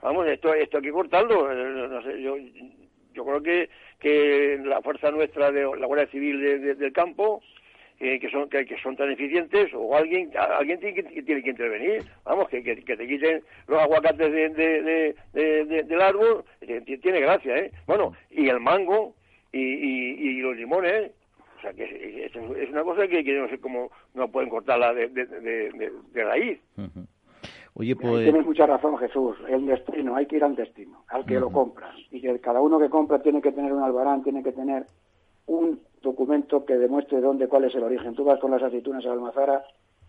[0.01, 1.51] Vamos, esto, esto hay que cortarlo.
[1.51, 2.37] Eh, No sé, yo,
[3.13, 7.41] yo creo que, que la fuerza nuestra de la Guardia Civil de- de- del campo,
[7.99, 11.49] eh, que son que, que son tan eficientes, o alguien alguien tiene que, tiene que
[11.49, 12.05] intervenir.
[12.25, 16.43] Vamos, que, que, que te quiten los aguacates de, de- de- de- de- del árbol,
[16.61, 17.71] eh, tiene gracia, ¿eh?
[17.87, 19.15] Bueno, y el mango
[19.53, 21.11] y, y, y los limones,
[21.57, 21.83] o sea, que
[22.25, 25.39] es, es una cosa que, que no sé cómo no pueden cortarla de, de, de,
[25.71, 26.59] de- de raíz.
[27.77, 28.23] Oye, pues...
[28.23, 29.35] Tienes mucha razón, Jesús.
[29.49, 31.93] El destino, hay que ir al destino, al que lo compra.
[32.09, 34.85] Y que cada uno que compra tiene que tener un albarán, tiene que tener
[35.47, 38.15] un documento que demuestre dónde, cuál es el origen.
[38.15, 39.65] Tú vas con las aceitunas a la almazara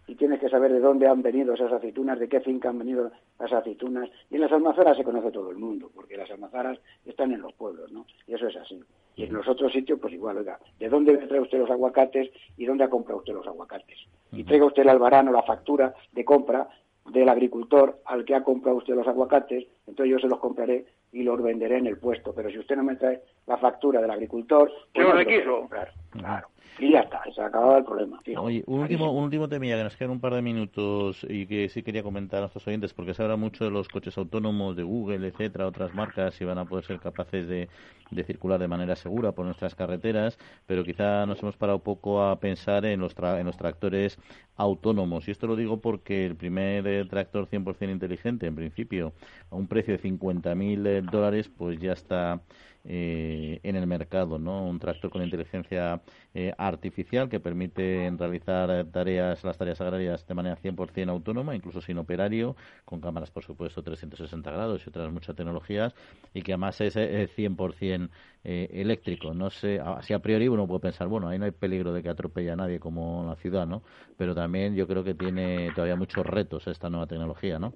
[0.07, 3.11] y tienes que saber de dónde han venido esas aceitunas, de qué finca han venido
[3.41, 4.09] las aceitunas.
[4.31, 7.53] Y en las almazaras se conoce todo el mundo, porque las almazaras están en los
[7.55, 8.07] pueblos, ¿no?
[8.29, 8.81] Y eso es así.
[9.17, 12.65] Y en los otros sitios, pues igual, oiga, ¿de dónde trae usted los aguacates y
[12.65, 13.99] dónde ha comprado usted los aguacates?
[14.31, 16.69] Y traiga usted el albarán o la factura de compra
[17.11, 21.23] del agricultor al que ha comprado usted los aguacates, entonces yo se los compraré y
[21.23, 22.33] los venderé en el puesto.
[22.35, 25.25] Pero si usted no me trae la factura del agricultor, ¿Qué pues no lo me
[25.25, 25.45] lo requiso?
[25.45, 25.93] puedo comprar.
[26.11, 26.49] Claro.
[26.79, 28.21] Y ya está, se ha acabado el problema.
[28.23, 28.43] fijo.
[28.43, 31.69] Oye, un último, un último temilla que nos quedan un par de minutos y que
[31.71, 34.83] sí quería comentar a nuestros oyentes, porque se habla mucho de los coches autónomos de
[34.83, 37.69] Google, etcétera, otras marcas, si van a poder ser capaces de,
[38.11, 42.39] de circular de manera segura por nuestras carreteras, pero quizá nos hemos parado poco a
[42.39, 44.19] pensar en los, tra- en los tractores
[44.57, 45.29] autónomos.
[45.29, 49.15] Y esto lo digo porque el primer eh, tractor 100% inteligente, en principio,
[49.51, 52.43] a un precio de 50.000 eh, dólares, pues ya está
[52.89, 54.65] eh, en el mercado, ¿no?
[54.67, 56.01] Un tractor con inteligencia
[56.35, 61.81] eh, artificial que permite realizar eh, tareas, las tareas agrarias de manera 100% autónoma, incluso
[61.81, 65.95] sin operario, con cámaras, por supuesto, 360 grados y otras muchas tecnologías,
[66.35, 68.11] y que además es eh, 100%
[68.45, 69.35] eh, eléctrico.
[69.35, 72.09] No sé, así a priori uno puede pensar, bueno, ahí no hay peligro de que
[72.09, 73.83] atropelle a nadie como la ciudad, ¿no?
[74.17, 77.75] Pero también yo creo que tiene todavía muchos retos esta nueva tecnología, ¿no?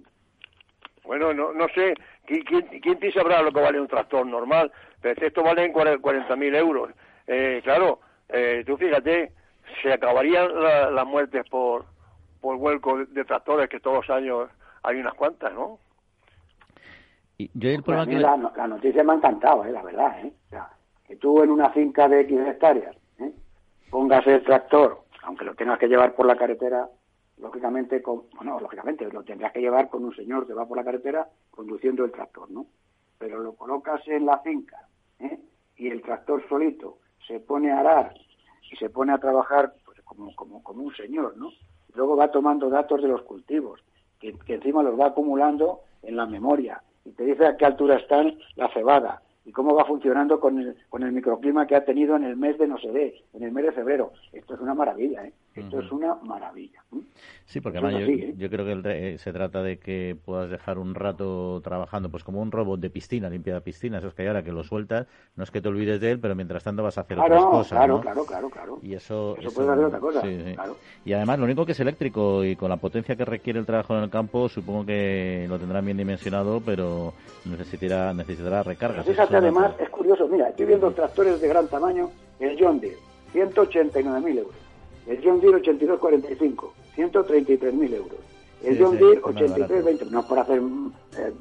[1.05, 1.95] Bueno, no, no sé,
[2.27, 4.71] ¿quién, quién, quién te sabrá lo que vale un tractor normal?
[5.01, 6.91] Pero esto vale en 40.000 euros.
[7.27, 9.33] Eh, claro, eh, tú fíjate,
[9.83, 11.85] se acabarían la- las muertes por,
[12.41, 14.49] por vuelco de, de tractores, que todos los años
[14.83, 15.79] hay unas cuantas, ¿no?
[17.39, 18.21] Y yo el Pues a problema mí que...
[18.21, 20.21] la, la noticia me ha encantado, eh, la verdad.
[20.25, 20.33] ¿eh?
[20.47, 20.69] O sea,
[21.07, 23.33] que tú en una finca de X hectáreas ¿eh?
[23.91, 26.87] pongas el tractor, aunque lo tengas que llevar por la carretera,
[27.41, 30.85] lógicamente, con, bueno, lógicamente lo tendrás que llevar con un señor que va por la
[30.85, 32.67] carretera conduciendo el tractor, ¿no?
[33.19, 34.89] Pero lo colocas en la finca
[35.19, 35.39] ¿eh?
[35.77, 38.15] y el tractor solito se pone a arar
[38.71, 41.51] y se pone a trabajar pues, como, como, como un señor, ¿no?
[41.95, 43.81] Luego va tomando datos de los cultivos,
[44.19, 47.97] que, que encima los va acumulando en la memoria y te dice a qué altura
[47.97, 52.17] están la cebada y cómo va funcionando con el, con el microclima que ha tenido
[52.17, 54.13] en el mes de no sé qué, en el mes de febrero.
[54.33, 55.33] Esto es una maravilla, ¿eh?
[55.55, 56.83] Esto es una maravilla.
[57.45, 58.35] Sí, porque además yo, ¿eh?
[58.37, 62.09] yo creo que el re- eh, se trata de que puedas dejar un rato trabajando,
[62.09, 64.63] pues como un robot de piscina, limpia de piscina, eso es que ahora que lo
[64.63, 67.35] sueltas, no es que te olvides de él, pero mientras tanto vas a hacer Claro,
[67.35, 68.01] otras cosas, claro, ¿no?
[68.01, 68.79] claro, claro, claro.
[68.83, 70.55] Y eso, Eso puede hacer otra cosa, sí, sí.
[70.55, 70.77] claro.
[71.05, 73.97] Y además lo único que es eléctrico y con la potencia que requiere el trabajo
[73.97, 77.13] en el campo, supongo que lo tendrán bien dimensionado, pero
[77.45, 79.05] necesitará necesitará recargas.
[79.05, 82.97] Fíjate, además, es curioso, mira, estoy viendo tractores de gran tamaño, el John Deere,
[83.33, 84.55] 189.000 euros.
[85.07, 88.19] El John Deere 8245, 133.000 euros.
[88.63, 90.11] El John Deere, 83,20.
[90.11, 90.61] No por hacer
[91.17, 91.33] eh,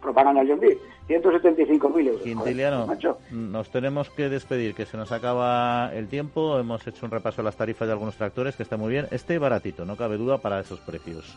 [0.00, 0.78] propaganda al John Deere.
[1.08, 2.22] 175.000 euros.
[2.22, 2.86] Quintiliano,
[3.30, 6.58] nos tenemos que despedir, que se nos acaba el tiempo.
[6.58, 9.06] Hemos hecho un repaso de las tarifas de algunos tractores, que está muy bien.
[9.10, 11.36] Este baratito, no cabe duda para esos precios.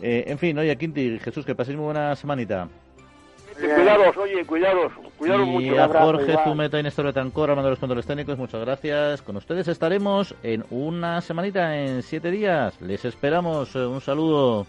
[0.00, 2.68] Eh, en fin, oye, Quinti, Jesús, que paséis muy buena semanita.
[3.54, 5.82] Cuidados, oye, cuidados, cuidados y mucho.
[5.82, 9.22] a Jorge Zumeta y Néstor Betancor, armando los controles técnicos, muchas gracias.
[9.22, 12.80] Con ustedes estaremos en una semanita, en siete días.
[12.80, 13.74] Les esperamos.
[13.74, 14.66] Un saludo.